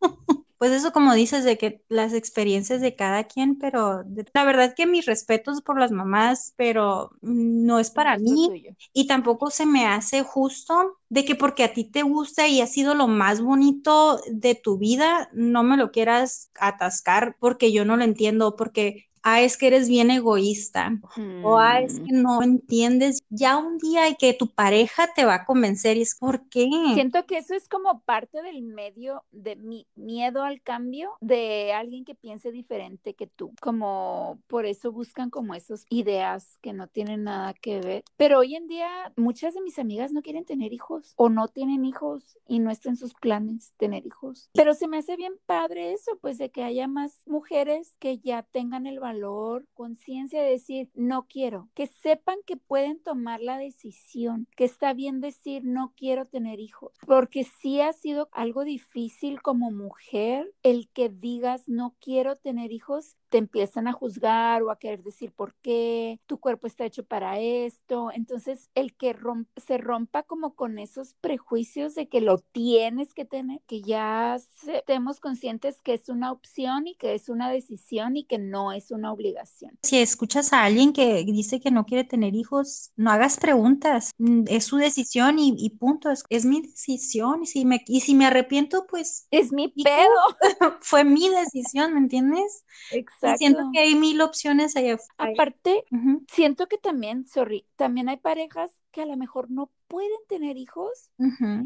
pues 0.60 0.72
eso 0.72 0.92
como 0.92 1.14
dices 1.14 1.42
de 1.42 1.56
que 1.56 1.82
las 1.88 2.12
experiencias 2.12 2.82
de 2.82 2.94
cada 2.94 3.24
quien, 3.24 3.56
pero 3.56 4.04
la 4.34 4.44
verdad 4.44 4.74
que 4.76 4.84
mis 4.86 5.06
respetos 5.06 5.62
por 5.62 5.80
las 5.80 5.90
mamás, 5.90 6.52
pero 6.58 7.12
no 7.22 7.78
es 7.78 7.90
para 7.90 8.18
mí 8.18 8.76
y 8.92 9.06
tampoco 9.06 9.48
se 9.48 9.64
me 9.64 9.86
hace 9.86 10.22
justo 10.22 10.98
de 11.08 11.24
que 11.24 11.34
porque 11.34 11.64
a 11.64 11.72
ti 11.72 11.84
te 11.84 12.02
gusta 12.02 12.46
y 12.46 12.60
ha 12.60 12.66
sido 12.66 12.94
lo 12.94 13.08
más 13.08 13.40
bonito 13.40 14.20
de 14.30 14.54
tu 14.54 14.76
vida, 14.76 15.30
no 15.32 15.62
me 15.62 15.78
lo 15.78 15.92
quieras 15.92 16.50
atascar 16.60 17.36
porque 17.40 17.72
yo 17.72 17.86
no 17.86 17.96
lo 17.96 18.04
entiendo, 18.04 18.54
porque 18.54 19.09
ah, 19.22 19.42
es 19.42 19.56
que 19.56 19.66
eres 19.66 19.88
bien 19.88 20.10
egoísta, 20.10 20.98
o 21.42 21.58
ah, 21.58 21.80
es 21.80 22.00
que 22.00 22.12
no 22.12 22.42
entiendes, 22.42 23.20
ya 23.28 23.58
un 23.58 23.78
día 23.78 24.08
y 24.08 24.16
que 24.16 24.34
tu 24.34 24.48
pareja 24.48 25.08
te 25.14 25.24
va 25.24 25.34
a 25.34 25.44
convencer 25.44 25.96
y 25.96 26.02
es 26.02 26.16
por 26.18 26.48
qué. 26.48 26.68
Siento 26.94 27.26
que 27.26 27.38
eso 27.38 27.54
es 27.54 27.68
como 27.68 28.00
parte 28.00 28.42
del 28.42 28.62
medio 28.62 29.24
de 29.30 29.56
mi 29.56 29.86
miedo 29.94 30.42
al 30.42 30.62
cambio 30.62 31.12
de 31.20 31.72
alguien 31.72 32.04
que 32.04 32.14
piense 32.14 32.50
diferente 32.50 33.14
que 33.14 33.26
tú, 33.26 33.52
como 33.60 34.38
por 34.46 34.66
eso 34.66 34.92
buscan 34.92 35.30
como 35.30 35.54
esas 35.54 35.84
ideas 35.90 36.58
que 36.62 36.72
no 36.72 36.86
tienen 36.86 37.24
nada 37.24 37.54
que 37.54 37.80
ver. 37.80 38.04
Pero 38.16 38.38
hoy 38.38 38.54
en 38.54 38.66
día 38.66 39.12
muchas 39.16 39.54
de 39.54 39.60
mis 39.60 39.78
amigas 39.78 40.12
no 40.12 40.22
quieren 40.22 40.44
tener 40.44 40.72
hijos 40.72 41.12
o 41.16 41.28
no 41.28 41.48
tienen 41.48 41.84
hijos 41.84 42.38
y 42.48 42.58
no 42.58 42.70
está 42.70 42.88
en 42.88 42.96
sus 42.96 43.14
planes 43.14 43.74
tener 43.76 44.06
hijos. 44.06 44.50
Pero 44.54 44.74
se 44.74 44.88
me 44.88 44.98
hace 44.98 45.16
bien 45.16 45.34
padre 45.46 45.92
eso, 45.92 46.18
pues 46.20 46.38
de 46.38 46.50
que 46.50 46.64
haya 46.64 46.88
más 46.88 47.22
mujeres 47.26 47.96
que 47.98 48.18
ya 48.18 48.42
tengan 48.42 48.86
el 48.86 48.98
valor 48.98 49.09
valor, 49.10 49.66
conciencia 49.74 50.42
de 50.42 50.50
decir, 50.50 50.90
no 50.94 51.26
quiero, 51.26 51.68
que 51.74 51.86
sepan 51.86 52.36
que 52.46 52.56
pueden 52.56 53.02
tomar 53.02 53.40
la 53.40 53.58
decisión, 53.58 54.46
que 54.56 54.64
está 54.64 54.94
bien 54.94 55.20
decir, 55.20 55.62
no 55.64 55.92
quiero 55.96 56.26
tener 56.26 56.60
hijos, 56.60 56.92
porque 57.06 57.44
sí 57.44 57.80
ha 57.80 57.92
sido 57.92 58.28
algo 58.32 58.64
difícil 58.64 59.42
como 59.42 59.72
mujer 59.72 60.52
el 60.62 60.88
que 60.90 61.08
digas, 61.08 61.68
no 61.68 61.96
quiero 62.00 62.36
tener 62.36 62.70
hijos 62.72 63.16
te 63.30 63.38
empiezan 63.38 63.88
a 63.88 63.92
juzgar 63.92 64.62
o 64.62 64.70
a 64.70 64.78
querer 64.78 65.02
decir 65.02 65.32
por 65.32 65.54
qué, 65.62 66.20
tu 66.26 66.38
cuerpo 66.38 66.66
está 66.66 66.84
hecho 66.84 67.04
para 67.04 67.38
esto. 67.38 68.10
Entonces, 68.12 68.68
el 68.74 68.94
que 68.94 69.16
se 69.56 69.78
rompa 69.78 70.24
como 70.24 70.54
con 70.54 70.78
esos 70.78 71.14
prejuicios 71.20 71.94
de 71.94 72.08
que 72.08 72.20
lo 72.20 72.38
tienes 72.38 73.14
que 73.14 73.24
tener, 73.24 73.60
que 73.66 73.80
ya 73.82 74.36
estemos 74.66 75.20
conscientes 75.20 75.80
que 75.82 75.94
es 75.94 76.08
una 76.08 76.32
opción 76.32 76.86
y 76.86 76.96
que 76.96 77.14
es 77.14 77.28
una 77.28 77.50
decisión 77.50 78.16
y 78.16 78.24
que 78.24 78.38
no 78.38 78.72
es 78.72 78.90
una 78.90 79.12
obligación. 79.12 79.78
Si 79.82 79.98
escuchas 79.98 80.52
a 80.52 80.64
alguien 80.64 80.92
que 80.92 81.24
dice 81.24 81.60
que 81.60 81.70
no 81.70 81.86
quiere 81.86 82.04
tener 82.04 82.34
hijos, 82.34 82.90
no 82.96 83.10
hagas 83.10 83.38
preguntas, 83.38 84.10
mm, 84.18 84.44
es 84.48 84.64
su 84.64 84.76
decisión 84.76 85.38
y, 85.38 85.70
punto, 85.70 86.10
es, 86.28 86.44
mi 86.44 86.62
decisión 86.62 87.44
y 87.44 87.46
si, 87.46 87.64
me, 87.64 87.82
y 87.86 88.00
si 88.00 88.14
me 88.14 88.26
arrepiento, 88.26 88.86
pues... 88.88 89.28
Es 89.30 89.52
mi 89.52 89.68
pedo. 89.68 90.20
Fue 90.80 91.04
mi 91.04 91.28
decisión, 91.28 91.94
¿me 91.94 92.00
entiendes? 92.00 92.64
Exacto. 92.90 93.19
Siento 93.36 93.70
que 93.72 93.80
hay 93.80 93.94
mil 93.94 94.20
opciones 94.20 94.76
allá 94.76 94.96
Aparte, 95.18 95.84
siento 96.30 96.66
que 96.66 96.78
también, 96.78 97.26
sorry, 97.26 97.66
también 97.76 98.08
hay 98.08 98.16
parejas 98.16 98.79
que 98.90 99.02
a 99.02 99.06
lo 99.06 99.16
mejor 99.16 99.50
no 99.50 99.70
pueden 99.88 100.18
tener 100.28 100.56
hijos 100.56 101.10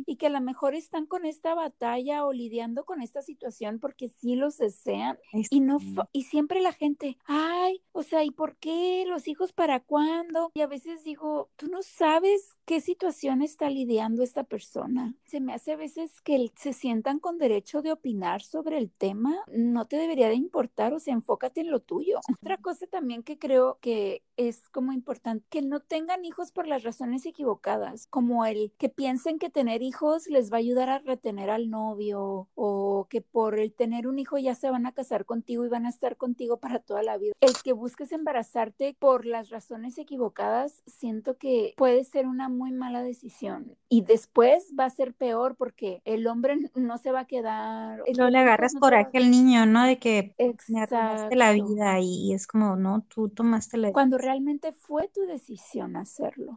y 0.07 0.17
que 0.17 0.27
a 0.29 0.31
lo 0.31 0.41
mejor 0.41 0.75
están 0.75 1.05
con 1.05 1.27
esta 1.27 1.55
batalla 1.55 2.25
o 2.25 2.33
lidiando 2.33 2.85
con 2.85 3.03
esta 3.03 3.21
situación 3.21 3.79
porque 3.81 4.09
sí 4.09 4.35
los 4.35 4.57
desean 4.57 5.19
y 5.51 5.61
no 5.61 5.79
y 6.11 6.23
siempre 6.23 6.63
la 6.63 6.73
gente, 6.73 7.19
ay, 7.27 7.83
o 7.93 8.03
sea, 8.03 8.25
¿y 8.25 8.31
por 8.31 8.57
qué 8.57 9.05
los 9.07 9.29
hijos 9.29 9.53
para 9.53 9.81
cuándo? 9.81 10.51
Y 10.55 10.63
a 10.63 10.67
veces 10.67 11.05
digo, 11.05 11.51
tú 11.57 11.69
no 11.69 11.83
sabes 11.83 12.57
qué 12.65 12.81
situación 12.81 13.43
está 13.43 13.69
lidiando 13.69 14.23
esta 14.23 14.45
persona. 14.45 15.15
Se 15.27 15.41
me 15.41 15.53
hace 15.53 15.73
a 15.73 15.77
veces 15.77 16.23
que 16.23 16.51
se 16.57 16.73
sientan 16.73 17.19
con 17.19 17.37
derecho 17.37 17.83
de 17.83 17.93
opinar 17.93 18.41
sobre 18.41 18.79
el 18.79 18.91
tema, 18.91 19.37
no 19.53 19.85
te 19.85 19.97
debería 19.97 20.29
de 20.29 20.35
importar, 20.35 20.95
o 20.95 20.99
sea, 20.99 21.13
enfócate 21.13 21.61
en 21.61 21.71
lo 21.71 21.81
tuyo. 21.81 22.21
Otra 22.41 22.57
cosa 22.57 22.87
también 22.87 23.23
que 23.23 23.39
creo 23.39 23.79
que 23.83 24.23
es 24.37 24.69
como 24.71 24.93
importante, 24.93 25.45
que 25.51 25.63
no 25.63 25.81
tengan 25.81 26.25
hijos 26.25 26.53
por 26.53 26.67
las 26.67 26.83
razones 26.83 27.13
equivocadas 27.24 28.07
como 28.09 28.44
el 28.44 28.72
que 28.79 28.88
piensen 28.88 29.38
que 29.38 29.50
tener 29.50 29.83
hijos 29.83 30.27
les 30.29 30.53
va 30.53 30.57
a 30.57 30.61
ayudar 30.61 30.90
a 30.90 30.98
retener 30.98 31.50
al 31.50 31.70
novio 31.70 32.48
o 32.55 33.07
que 33.09 33.20
por 33.20 33.59
el 33.59 33.72
tener 33.72 34.07
un 34.07 34.18
hijo 34.18 34.38
ya 34.38 34.55
se 34.55 34.70
van 34.70 34.87
a 34.87 34.92
casar 34.92 35.24
contigo 35.24 35.64
y 35.64 35.68
van 35.68 35.87
a 35.87 35.88
estar 35.90 36.16
contigo 36.16 36.59
para 36.59 36.81
toda 36.81 37.03
la 37.03 37.16
vida. 37.16 37.35
El 37.40 37.53
que 37.62 37.72
busques 37.72 38.12
embarazarte 38.12 38.96
por 38.98 39.27
las 39.27 39.50
razones 39.50 39.98
equivocadas, 39.98 40.83
siento 40.87 41.38
que 41.38 41.74
puede 41.77 42.05
ser 42.05 42.27
una 42.27 42.48
muy 42.48 42.72
mala 42.72 43.03
decisión 43.03 43.77
y 43.88 44.03
después 44.03 44.72
va 44.79 44.87
a 44.87 44.90
ser 44.90 45.14
peor 45.14 45.57
porque 45.57 46.03
el 46.05 46.27
hombre 46.27 46.57
no 46.74 46.98
se 46.98 47.12
va 47.12 47.20
a 47.20 47.27
quedar. 47.27 48.03
No 48.16 48.31
le 48.31 48.38
agarras 48.38 48.74
por 48.74 48.94
aquel 48.94 49.31
niño, 49.31 49.66
¿no? 49.66 49.85
De 49.85 49.98
que 49.98 50.35
me 50.68 51.37
la 51.37 51.53
vida 51.53 52.00
y, 52.00 52.33
es 52.33 52.46
como, 52.46 52.77
no, 52.77 53.03
tú 53.03 53.29
tomaste 53.29 53.77
la 53.77 53.92
Cuando 53.92 54.18
realmente 54.18 54.72
fue 54.72 55.09
tu 55.09 55.22
decisión 55.22 55.96
hacerlo. 55.96 56.55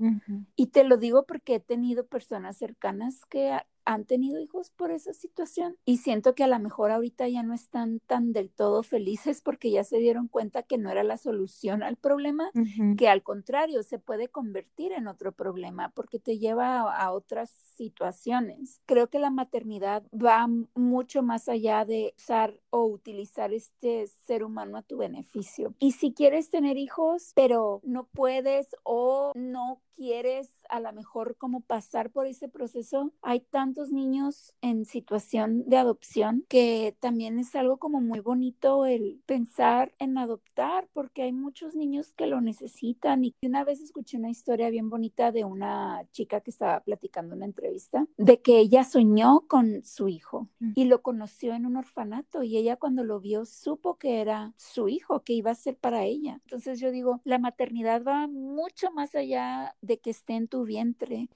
Y 0.56 0.68
te 0.68 0.84
lo 0.84 0.98
digo 0.98 1.26
porque 1.26 1.44
que 1.48 1.56
he 1.56 1.60
tenido 1.60 2.08
personas 2.08 2.58
cercanas 2.58 3.26
que 3.30 3.58
han 3.88 4.04
tenido 4.04 4.40
hijos 4.42 4.70
por 4.70 4.92
esa 4.92 5.14
situación 5.14 5.78
y 5.86 5.98
siento 5.98 6.36
que 6.36 6.44
a 6.44 6.48
lo 6.48 6.60
mejor 6.60 6.92
ahorita 6.92 7.30
ya 7.30 7.42
no 7.42 7.54
están 7.54 8.02
tan 8.06 8.34
del 8.34 8.52
todo 8.52 8.84
felices 8.84 9.40
porque 9.42 9.72
ya 9.72 9.86
se 9.86 9.98
dieron 10.00 10.28
cuenta 10.28 10.62
que 10.62 10.78
no 10.78 10.92
era 10.92 11.04
la 11.04 11.18
solución 11.18 11.84
al 11.84 11.96
problema, 11.96 12.52
que 12.98 13.08
al 13.08 13.24
contrario 13.24 13.84
se 13.84 13.98
puede 13.98 14.28
convertir 14.28 14.92
en 14.92 15.08
otro 15.08 15.32
problema 15.32 15.90
porque 15.96 16.20
te 16.20 16.38
lleva 16.38 16.82
a, 16.82 17.08
otras 17.14 17.50
situaciones. 17.78 18.82
Creo 18.86 19.08
que 19.08 19.20
la 19.20 19.30
maternidad 19.30 20.04
va 20.14 20.48
mucho 20.76 21.24
más 21.24 21.48
allá 21.48 21.86
de 21.86 22.14
usar 22.18 22.60
o 22.70 22.86
utilizar 22.86 23.54
este 23.54 24.08
ser 24.08 24.44
humano 24.44 24.78
a 24.78 24.82
tu 24.82 24.98
beneficio. 24.98 25.74
Y 25.80 25.94
si 25.94 26.12
quieres 26.12 26.50
tener 26.50 26.78
hijos, 26.78 27.32
pero 27.36 27.80
no 27.84 28.04
puedes 28.08 28.76
o 28.84 29.32
no 29.36 29.80
quieres 29.98 30.50
a 30.70 30.80
lo 30.80 30.94
mejor 30.94 31.36
como 31.38 31.62
pasar 31.62 32.12
por 32.12 32.28
ese 32.28 32.48
proceso, 32.48 33.12
hay 33.22 33.40
tanto 33.40 33.77
niños 33.92 34.54
en 34.62 34.86
situación 34.86 35.64
de 35.68 35.78
adopción, 35.78 36.46
que 36.50 36.96
también 37.00 37.40
es 37.40 37.56
algo 37.56 37.78
como 37.78 38.02
muy 38.02 38.20
bonito 38.20 38.86
el 38.86 39.22
pensar 39.26 39.94
en 40.00 40.18
adoptar, 40.18 40.90
porque 40.94 41.24
hay 41.24 41.32
muchos 41.32 41.76
niños 41.76 42.14
que 42.14 42.28
lo 42.28 42.42
necesitan. 42.42 43.24
Y 43.24 43.36
una 43.42 43.64
vez 43.64 43.82
escuché 43.82 44.18
una 44.18 44.30
historia 44.30 44.70
bien 44.70 44.90
bonita 44.90 45.32
de 45.32 45.46
una 45.46 46.06
chica 46.12 46.42
que 46.42 46.52
estaba 46.52 46.80
platicando 46.82 47.34
en 47.34 47.38
una 47.38 47.46
entrevista, 47.46 48.08
de 48.18 48.42
que 48.42 48.60
ella 48.60 48.84
soñó 48.84 49.42
con 49.48 49.84
su 49.84 50.08
hijo 50.08 50.50
mm. 50.60 50.72
y 50.76 50.86
lo 50.86 51.02
conoció 51.02 51.54
en 51.54 51.66
un 51.66 51.78
orfanato 51.78 52.44
y 52.44 52.58
ella 52.58 52.78
cuando 52.78 53.04
lo 53.04 53.20
vio 53.20 53.46
supo 53.46 53.98
que 53.98 54.22
era 54.22 54.54
su 54.58 54.90
hijo, 54.90 55.24
que 55.24 55.34
iba 55.34 55.52
a 55.52 55.56
ser 55.56 55.78
para 55.78 56.04
ella. 56.04 56.40
Entonces 56.44 56.80
yo 56.80 56.92
digo, 56.92 57.22
la 57.24 57.40
maternidad 57.40 58.04
va 58.04 58.28
mucho 58.28 58.92
más 58.92 59.16
allá 59.16 59.76
de 59.82 60.00
que 60.00 60.10
esté 60.10 60.34
en 60.34 60.48
tu 60.48 60.64
vientre. 60.64 61.30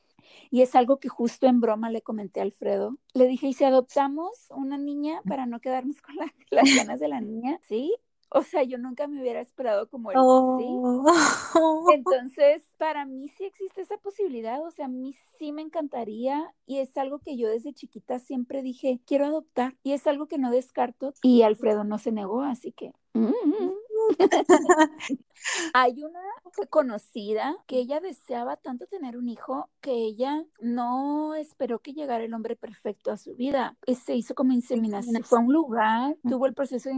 Y 0.49 0.61
es 0.61 0.75
algo 0.75 0.97
que 0.97 1.09
justo 1.09 1.47
en 1.47 1.61
broma 1.61 1.89
le 1.89 2.01
comenté 2.01 2.39
a 2.39 2.43
Alfredo. 2.43 2.97
Le 3.13 3.27
dije, 3.27 3.47
¿y 3.47 3.53
si 3.53 3.63
adoptamos 3.63 4.47
una 4.49 4.77
niña 4.77 5.21
para 5.27 5.45
no 5.45 5.59
quedarnos 5.59 6.01
con 6.01 6.15
las 6.51 6.75
ganas 6.75 6.99
de 6.99 7.07
la 7.07 7.21
niña? 7.21 7.59
Sí. 7.63 7.93
O 8.33 8.43
sea, 8.43 8.63
yo 8.63 8.77
nunca 8.77 9.07
me 9.07 9.19
hubiera 9.21 9.41
esperado 9.41 9.89
como 9.89 10.09
él. 10.09 10.17
¿sí? 10.17 10.65
Entonces, 11.93 12.63
para 12.77 13.05
mí 13.05 13.27
sí 13.27 13.43
existe 13.43 13.81
esa 13.81 13.97
posibilidad. 13.97 14.65
O 14.65 14.71
sea, 14.71 14.85
a 14.85 14.87
mí 14.87 15.13
sí 15.37 15.51
me 15.51 15.61
encantaría 15.61 16.53
y 16.65 16.79
es 16.79 16.97
algo 16.97 17.19
que 17.19 17.35
yo 17.35 17.49
desde 17.49 17.73
chiquita 17.73 18.19
siempre 18.19 18.61
dije, 18.61 19.01
quiero 19.05 19.25
adoptar. 19.25 19.75
Y 19.83 19.91
es 19.91 20.07
algo 20.07 20.27
que 20.27 20.37
no 20.37 20.49
descarto. 20.49 21.13
Y 21.21 21.41
Alfredo 21.41 21.83
no 21.83 21.97
se 21.97 22.13
negó, 22.13 22.41
así 22.41 22.71
que... 22.71 22.93
Mm, 23.13 23.25
mm. 23.25 23.71
Hay 25.73 26.03
una 26.03 26.21
conocida 26.69 27.55
que 27.65 27.79
ella 27.79 27.99
deseaba 27.99 28.57
tanto 28.57 28.85
tener 28.85 29.17
un 29.17 29.29
hijo 29.29 29.69
que 29.81 29.91
ella 29.91 30.45
no 30.59 31.35
esperó 31.35 31.79
que 31.79 31.93
llegara 31.93 32.23
el 32.23 32.33
hombre 32.33 32.55
perfecto 32.55 33.11
a 33.11 33.17
su 33.17 33.35
vida. 33.35 33.77
Se 34.05 34.15
hizo 34.15 34.35
como 34.35 34.53
inseminación. 34.53 35.23
Fue 35.23 35.39
a 35.39 35.41
un 35.41 35.53
lugar, 35.53 36.17
tuvo 36.27 36.45
el 36.45 36.53
proceso 36.53 36.89
de 36.89 36.95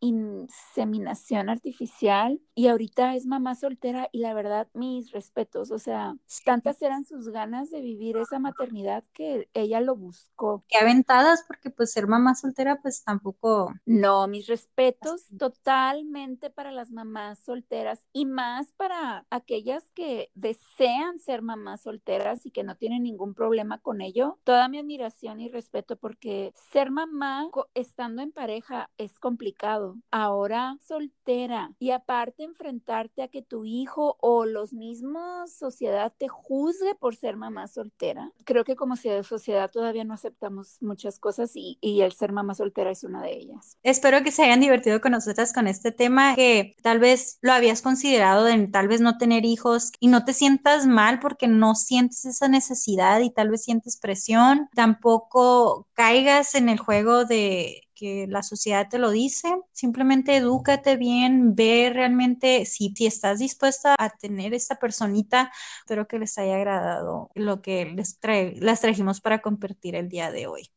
inseminación 0.00 1.48
artificial 1.48 2.40
y 2.54 2.68
ahorita 2.68 3.14
es 3.14 3.26
mamá 3.26 3.54
soltera 3.54 4.08
y 4.12 4.20
la 4.20 4.34
verdad 4.34 4.68
mis 4.74 5.12
respetos, 5.12 5.70
o 5.70 5.78
sea, 5.78 6.16
tantas 6.44 6.80
eran 6.82 7.04
sus 7.04 7.28
ganas 7.28 7.70
de 7.70 7.80
vivir 7.80 8.16
esa 8.16 8.38
maternidad 8.38 9.04
que 9.12 9.48
ella 9.54 9.80
lo 9.80 9.96
buscó. 9.96 10.64
Qué 10.68 10.78
aventadas 10.78 11.44
porque 11.46 11.70
pues 11.70 11.92
ser 11.92 12.06
mamá 12.06 12.34
soltera 12.34 12.80
pues 12.80 13.04
tampoco. 13.04 13.72
No, 13.84 14.26
mis 14.28 14.46
respetos 14.46 15.26
totalmente 15.38 16.50
para 16.50 16.70
las 16.70 16.90
mamás 16.90 17.38
solteras 17.38 18.06
y 18.12 18.26
más 18.26 18.72
para 18.72 19.26
aquellas 19.30 19.90
que 19.92 20.30
desean 20.34 21.18
ser 21.18 21.42
mamás 21.42 21.82
solteras 21.82 22.44
y 22.46 22.50
que 22.50 22.64
no 22.64 22.76
tienen 22.76 23.02
ningún 23.02 23.34
problema 23.34 23.78
con 23.78 24.00
ello. 24.00 24.38
Toda 24.44 24.68
mi 24.68 24.78
admiración 24.78 25.40
y 25.40 25.48
respeto 25.48 25.96
porque 25.96 26.52
ser 26.54 26.90
mamá 26.90 27.48
estando 27.74 28.22
en 28.22 28.32
pareja 28.32 28.90
es 28.98 29.18
complicado 29.18 29.85
ahora 30.10 30.76
soltera 30.86 31.72
y 31.78 31.90
aparte 31.90 32.44
enfrentarte 32.44 33.22
a 33.22 33.28
que 33.28 33.42
tu 33.42 33.64
hijo 33.64 34.16
o 34.20 34.46
los 34.46 34.72
mismos 34.72 35.52
sociedad 35.52 36.12
te 36.16 36.28
juzgue 36.28 36.94
por 36.94 37.16
ser 37.16 37.36
mamá 37.36 37.68
soltera. 37.68 38.32
Creo 38.44 38.64
que 38.64 38.76
como 38.76 38.96
sociedad 38.96 39.70
todavía 39.70 40.04
no 40.04 40.14
aceptamos 40.14 40.76
muchas 40.80 41.18
cosas 41.18 41.52
y, 41.54 41.78
y 41.80 42.00
el 42.02 42.12
ser 42.12 42.32
mamá 42.32 42.54
soltera 42.54 42.90
es 42.90 43.04
una 43.04 43.22
de 43.22 43.34
ellas. 43.34 43.76
Espero 43.82 44.22
que 44.22 44.30
se 44.30 44.44
hayan 44.44 44.60
divertido 44.60 45.00
con 45.00 45.12
nosotras 45.12 45.52
con 45.52 45.66
este 45.66 45.92
tema 45.92 46.34
que 46.34 46.74
tal 46.82 46.98
vez 46.98 47.38
lo 47.40 47.52
habías 47.52 47.82
considerado 47.82 48.44
de 48.44 48.66
tal 48.68 48.88
vez 48.88 49.00
no 49.00 49.18
tener 49.18 49.44
hijos 49.44 49.92
y 50.00 50.08
no 50.08 50.24
te 50.24 50.32
sientas 50.32 50.86
mal 50.86 51.20
porque 51.20 51.48
no 51.48 51.74
sientes 51.74 52.24
esa 52.24 52.48
necesidad 52.48 53.20
y 53.20 53.30
tal 53.30 53.50
vez 53.50 53.64
sientes 53.64 53.98
presión. 53.98 54.68
Tampoco 54.74 55.86
caigas 55.94 56.54
en 56.54 56.68
el 56.68 56.78
juego 56.78 57.24
de 57.24 57.85
que 57.96 58.26
la 58.28 58.44
sociedad 58.44 58.88
te 58.88 58.98
lo 58.98 59.10
dice, 59.10 59.48
simplemente 59.72 60.36
edúcate 60.36 60.96
bien, 60.96 61.56
ve 61.56 61.90
realmente 61.92 62.64
si, 62.66 62.92
si 62.94 63.06
estás 63.06 63.40
dispuesta 63.40 63.96
a 63.98 64.10
tener 64.10 64.54
esta 64.54 64.78
personita, 64.78 65.50
espero 65.80 66.06
que 66.06 66.20
les 66.20 66.38
haya 66.38 66.54
agradado 66.56 67.30
lo 67.34 67.62
que 67.62 67.86
les, 67.86 68.20
trae, 68.20 68.54
las 68.60 68.82
trajimos 68.82 69.20
para 69.20 69.40
compartir 69.40 69.96
el 69.96 70.08
día 70.08 70.30
de 70.30 70.46
hoy. 70.46 70.70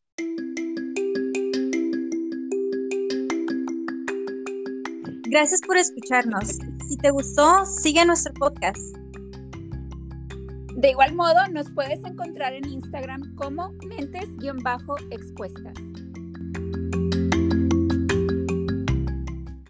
Gracias 5.30 5.60
por 5.64 5.76
escucharnos. 5.76 6.58
Si 6.88 6.96
te 6.96 7.10
gustó, 7.10 7.64
sigue 7.64 8.04
nuestro 8.04 8.34
podcast. 8.34 8.80
De 10.74 10.90
igual 10.90 11.14
modo, 11.14 11.46
nos 11.52 11.70
puedes 11.70 12.02
encontrar 12.04 12.52
en 12.54 12.66
Instagram 12.68 13.36
como 13.36 13.70
mentes-expuestas. 13.86 15.74